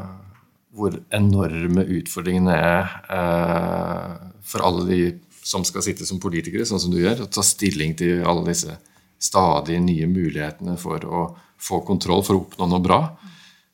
hvor 0.76 1.00
enorme 1.16 1.88
utfordringene 2.00 2.56
er 2.56 2.94
uh, 3.08 4.30
for 4.44 4.66
alle 4.68 4.86
de 4.90 5.02
som 5.50 5.66
skal 5.66 5.84
sitte 5.86 6.06
som 6.06 6.22
politikere, 6.22 6.68
sånn 6.68 6.82
som 6.82 6.94
du 6.94 7.00
gjør, 7.02 7.26
og 7.26 7.34
ta 7.34 7.44
stilling 7.46 7.96
til 7.98 8.24
alle 8.28 8.46
disse 8.52 8.76
stadig 9.20 9.80
nye 9.84 10.08
mulighetene 10.08 10.78
for 10.80 11.04
å 11.04 11.26
få 11.60 11.82
kontroll, 11.88 12.24
for 12.24 12.38
å 12.38 12.44
oppnå 12.46 12.70
noe 12.70 12.84
bra. 12.84 13.02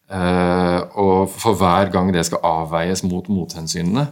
Uh, 0.05 0.79
og 1.01 1.31
for 1.33 1.57
hver 1.57 1.89
gang 1.93 2.11
det 2.13 2.25
skal 2.27 2.43
avveies 2.45 3.03
mot 3.05 3.27
mothensynene, 3.29 4.07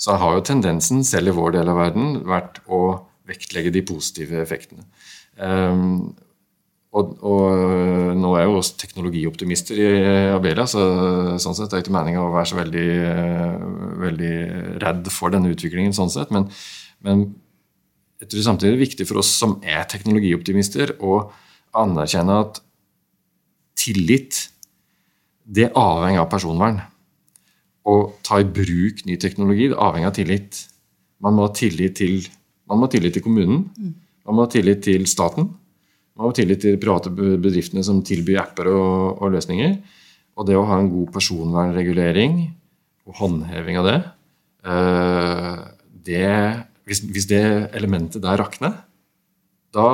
så 0.00 0.16
har 0.18 0.36
jo 0.36 0.44
tendensen, 0.46 1.04
selv 1.06 1.32
i 1.32 1.36
vår 1.36 1.56
del 1.56 1.70
av 1.72 1.78
verden, 1.78 2.20
vært 2.28 2.60
å 2.66 2.82
vektlegge 3.28 3.72
de 3.74 3.84
positive 3.86 4.40
effektene. 4.42 4.84
Um, 5.38 6.12
og, 6.92 7.14
og, 7.24 8.12
nå 8.20 8.34
er 8.36 8.44
jo 8.44 8.58
oss 8.58 8.74
teknologioptimister 8.76 9.78
i 9.80 9.86
Abelia, 10.34 10.66
så 10.68 10.82
sånn 11.40 11.56
sett 11.56 11.70
er 11.70 11.78
det 11.78 11.86
ikke 11.86 11.94
meninga 11.94 12.20
å 12.20 12.32
være 12.34 12.50
så 12.50 12.58
veldig, 12.58 12.88
veldig, 14.02 14.34
redd 14.82 15.08
for 15.14 15.32
denne 15.32 15.54
utviklingen. 15.54 15.94
sånn 15.96 16.12
sett, 16.12 16.34
men, 16.34 16.50
men 17.06 17.24
jeg 18.22 18.30
tror 18.30 18.44
samtidig 18.46 18.72
det 18.72 18.78
er 18.78 18.86
viktig 18.86 19.06
for 19.08 19.22
oss 19.22 19.30
som 19.34 19.56
er 19.66 19.82
teknologioptimister, 19.90 20.94
å 21.02 21.24
anerkjenne 21.78 22.38
at 22.44 22.60
tillit 23.78 24.44
det 25.42 25.66
er 25.68 25.78
avhengig 25.78 26.20
av 26.22 26.28
personvern. 26.30 26.78
Å 27.82 27.94
ta 28.22 28.38
i 28.38 28.46
bruk 28.46 29.02
ny 29.08 29.16
teknologi 29.18 29.72
det 29.72 29.80
avhenger 29.80 30.12
av 30.12 30.14
tillit. 30.14 30.60
Man 31.22 31.34
må 31.34 31.48
ha 31.48 31.54
tillit 31.56 31.96
til, 31.98 32.22
man 32.70 32.78
må 32.78 32.86
ha 32.86 32.92
tillit 32.94 33.16
til 33.18 33.24
kommunen. 33.26 33.64
Man 34.22 34.38
må 34.38 34.46
ha 34.46 34.52
tillit 34.52 34.84
til 34.86 35.06
staten. 35.10 35.50
Man 36.14 36.22
må 36.22 36.30
ha 36.30 36.36
tillit 36.36 36.62
til 36.62 36.76
de 36.76 36.82
private 36.82 37.10
bedriftene 37.10 37.82
som 37.82 38.04
tilbyr 38.06 38.42
apper 38.44 38.70
og, 38.70 39.18
og 39.18 39.34
løsninger. 39.34 39.74
Og 40.38 40.48
det 40.48 40.56
å 40.56 40.66
ha 40.68 40.78
en 40.78 40.90
god 40.92 41.10
personvernregulering 41.16 42.38
og 43.08 43.18
håndheving 43.18 43.80
av 43.80 43.88
det, 43.88 43.98
eh, 44.70 45.56
det 46.06 46.28
hvis, 46.88 47.02
hvis, 47.06 47.28
det 47.30 47.42
elementet 47.76 48.22
der 48.24 48.40
rakner, 48.40 48.80
da 49.74 49.88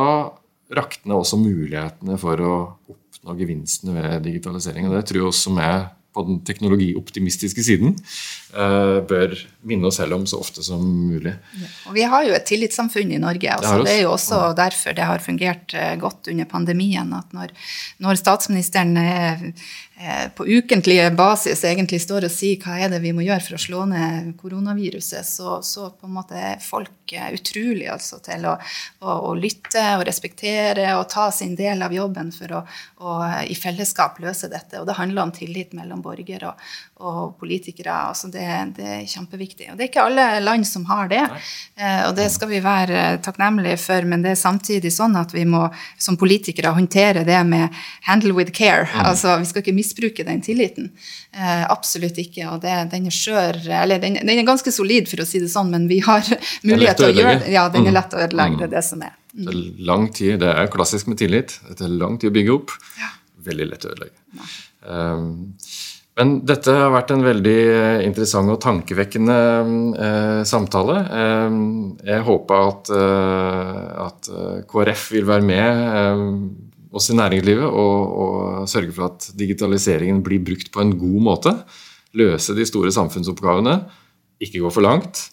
rakner 0.74 1.18
også 1.18 1.38
mulighetene 1.40 2.18
for 2.20 2.40
å 2.44 2.55
oppnå 2.90 3.37
gevinstene 3.38 3.94
ved 3.96 4.24
digitalisering. 4.27 4.88
Og 4.88 4.96
det 4.96 5.05
tror 5.09 5.20
jeg 5.20 5.31
også 5.31 5.55
er 5.62 5.79
på 6.19 6.27
den 6.27 6.41
teknologioptimistiske 6.47 7.65
siden, 7.65 7.95
eh, 8.53 8.99
bør 9.09 9.37
minne 9.69 9.91
oss 9.91 10.01
selv 10.01 10.19
om 10.19 10.27
så 10.27 10.41
ofte 10.43 10.65
som 10.67 10.83
mulig. 10.83 11.35
Ja. 11.63 11.73
Og 11.91 11.97
vi 11.97 12.07
har 12.11 12.27
jo 12.27 12.37
et 12.37 12.47
tillitssamfunn 12.51 13.15
i 13.15 13.23
Norge. 13.23 13.55
Altså, 13.55 13.77
det, 13.79 13.89
det, 13.89 13.97
er 13.97 14.07
jo 14.07 14.15
også 14.17 14.41
derfor 14.59 14.97
det 14.99 15.11
har 15.11 15.25
fungert 15.25 15.77
eh, 15.79 15.95
godt 16.01 16.31
under 16.33 16.51
pandemien. 16.51 17.13
At 17.15 17.37
når, 17.37 17.55
når 18.03 18.23
statsministeren 18.23 18.97
er 19.03 19.53
Eh, 20.01 20.29
på 20.31 20.47
ukentlig 20.47 21.17
basis 21.17 21.65
egentlig 21.65 21.99
står 22.05 22.29
og 22.29 22.31
sier 22.31 22.61
hva 22.63 22.77
er 22.79 22.93
det 22.93 23.01
vi 23.03 23.11
må 23.11 23.25
gjøre 23.27 23.43
for 23.43 23.57
å 23.57 23.59
slå 23.59 23.81
ned 23.91 24.29
koronaviruset, 24.39 25.27
så, 25.27 25.57
så 25.67 25.89
på 25.91 26.07
en 26.07 26.13
måte 26.15 26.39
er 26.39 26.61
folk 26.63 27.15
utrolig 27.35 27.89
altså, 27.91 28.21
til 28.23 28.47
å, 28.47 28.53
å, 29.03 29.17
å, 29.27 29.33
lytte 29.35 29.83
og 29.97 30.05
respektere 30.07 30.93
og 31.01 31.09
ta 31.11 31.33
sin 31.35 31.57
del 31.59 31.83
av 31.83 31.97
jobben 31.97 32.31
for 32.37 32.61
å, 32.61 32.63
å, 33.03 33.17
i 33.51 33.57
fellesskap 33.59 34.21
løse 34.23 34.47
dette. 34.53 34.79
Og 34.79 34.87
det 34.87 34.99
handler 35.01 35.25
om 35.25 35.35
tillit 35.35 35.75
mellom 35.75 36.05
borgere 36.09 36.51
og, 36.51 36.64
og 37.05 37.21
politikere. 37.40 37.94
Altså 38.09 38.31
det, 38.33 38.47
det, 38.79 38.88
er 38.99 39.07
kjempeviktig. 39.09 39.68
Og 39.71 39.79
det 39.79 39.87
er 39.87 39.90
ikke 39.92 40.07
alle 40.09 40.27
land 40.42 40.66
som 40.68 40.87
har 40.88 41.12
det, 41.12 41.23
eh, 41.77 42.03
og 42.09 42.16
det 42.18 42.31
skal 42.35 42.51
vi 42.51 42.62
være 42.64 43.05
takknemlige 43.25 43.79
for, 43.85 44.09
men 44.09 44.25
det 44.25 44.35
er 44.35 44.40
samtidig 44.40 44.92
sånn 44.94 45.16
at 45.21 45.35
vi 45.37 45.44
må 45.49 45.66
som 46.01 46.18
politikere 46.18 46.75
håndtere 46.75 47.25
det 47.29 47.40
med 47.47 47.68
'handle 48.09 48.35
with 48.35 48.53
care'. 48.53 48.88
Mm. 48.88 49.07
Altså, 49.12 49.38
vi 49.38 49.51
skal 49.51 49.62
ikke 49.62 49.77
misbruke 49.77 50.25
den 50.25 50.42
tilliten. 50.42 50.90
Eh, 51.33 51.64
absolutt 51.71 52.18
ikke. 52.18 52.49
Og 52.51 52.62
det, 52.62 52.75
den 52.92 53.07
er 53.07 53.14
skjør 53.14 53.61
Eller 53.83 54.01
den, 54.03 54.14
den, 54.21 54.38
er 54.38 54.47
ganske 54.47 54.73
solid, 54.73 55.09
for 55.11 55.23
å 55.23 55.29
si 55.29 55.40
det 55.42 55.51
sånn, 55.53 55.71
men 55.71 55.88
vi 55.90 56.01
har 56.05 56.25
mulighet 56.68 57.01
til 57.01 57.11
å 57.11 57.14
gjøre 57.14 57.38
det. 57.44 57.53
Ja, 57.53 57.68
den 57.68 57.87
er 57.87 57.92
mm. 57.92 57.99
lett 57.99 58.16
å 58.16 58.23
ødelegge. 58.25 58.61
Det 58.62 58.68
er 58.71 58.75
det 58.77 58.85
som 58.87 59.05
er. 59.05 59.14
Mm. 59.35 59.44
Det 59.47 59.87
lang 59.87 60.09
tid, 60.12 60.38
det 60.42 60.55
er 60.55 60.73
klassisk 60.73 61.11
med 61.11 61.21
tillit. 61.21 61.59
Det 61.68 61.85
er 61.85 61.92
lang 62.01 62.18
tid 62.18 62.33
å 62.33 62.37
bygge 62.38 62.57
opp. 62.57 62.75
Ja. 62.99 63.12
Veldig 63.49 63.68
lett 63.68 63.87
å 63.87 63.92
ødelegge. 63.92 64.16
Um, 64.88 65.29
men 66.19 66.33
dette 66.43 66.73
har 66.75 66.91
vært 66.91 67.13
en 67.15 67.23
veldig 67.23 67.59
interessant 68.03 68.51
og 68.51 68.59
tankevekkende 68.65 69.37
eh, 70.03 70.41
samtale. 70.51 70.97
Eh, 71.15 71.59
jeg 72.09 72.25
håper 72.27 72.65
at, 72.73 72.91
eh, 72.91 73.85
at, 74.03 74.31
KrF 74.67 75.05
vil 75.15 75.29
være 75.29 75.47
med 75.47 75.85
eh, 76.01 76.25
oss 76.99 77.07
i 77.13 77.19
næringslivet 77.19 77.69
og, 77.69 78.19
og 78.25 78.67
sørge 78.71 78.97
for 78.97 79.13
at 79.13 79.29
digitaliseringen 79.39 80.25
blir 80.27 80.43
brukt 80.43 80.73
på 80.75 80.83
en 80.83 80.97
god 80.99 81.23
måte. 81.31 81.55
Løse 82.19 82.57
de 82.57 82.67
store 82.67 82.91
samfunnsoppgavene. 82.99 83.79
Ikke 84.43 84.65
gå 84.65 84.75
for 84.75 84.83
langt. 84.83 85.29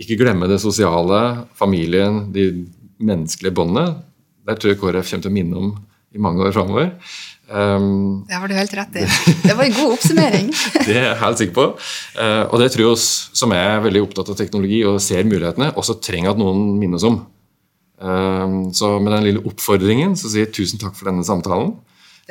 Ikke 0.00 0.18
glemme 0.20 0.46
det 0.48 0.60
sosiale, 0.62 1.48
familien, 1.58 2.28
de 2.30 2.68
menneskelige 3.02 3.56
båndene. 3.58 3.98
Der 4.46 4.54
tror 4.54 4.76
jeg 4.76 4.78
KrF 4.78 5.10
kommer 5.10 5.26
til 5.26 5.32
å 5.32 5.38
minne 5.40 5.58
om 5.58 5.74
i 6.14 6.22
mange 6.22 6.46
år 6.46 6.54
framover. 6.54 6.94
Um, 7.50 8.22
det 8.28 8.38
har 8.38 8.48
du 8.48 8.54
helt 8.54 8.74
rett 8.78 8.96
i. 9.00 9.04
Det 9.42 9.54
var 9.58 9.64
en 9.64 9.74
god 9.74 9.96
oppsummering. 9.96 10.52
det 10.86 10.94
er 10.94 11.06
jeg 11.08 11.18
helt 11.24 11.40
sikker 11.42 11.56
på. 11.56 11.66
Uh, 12.14 12.44
og 12.46 12.62
det 12.62 12.70
tror 12.70 12.84
jeg 12.84 12.94
oss 12.94 13.08
som 13.36 13.54
er 13.56 13.82
veldig 13.82 14.04
opptatt 14.06 14.30
av 14.30 14.38
teknologi 14.38 14.84
og 14.86 15.00
ser 15.02 15.26
mulighetene, 15.26 15.72
også 15.80 15.98
trenger 16.04 16.34
at 16.34 16.40
noen 16.40 16.78
minnes 16.78 17.06
om. 17.06 17.24
Um, 18.00 18.70
så 18.76 18.94
med 19.02 19.12
den 19.16 19.26
lille 19.26 19.42
oppfordringen 19.50 20.14
så 20.16 20.30
sier 20.30 20.46
jeg 20.46 20.54
tusen 20.56 20.80
takk 20.80 20.94
for 20.96 21.10
denne 21.10 21.26
samtalen. 21.26 21.74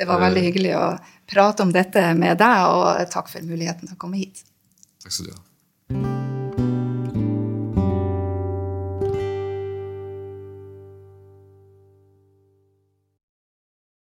Det 0.00 0.08
var 0.08 0.22
veldig 0.22 0.46
hyggelig 0.46 0.72
å 0.80 0.86
prate 1.30 1.66
om 1.66 1.74
dette 1.74 2.06
med 2.16 2.40
deg, 2.40 2.64
og 2.72 3.12
takk 3.12 3.28
for 3.28 3.44
muligheten 3.44 3.90
til 3.90 3.98
å 3.98 4.00
komme 4.00 4.22
hit. 4.22 4.42
Takk 5.04 5.12
skal 5.18 5.30
du 5.30 5.36
ha. 5.36 6.29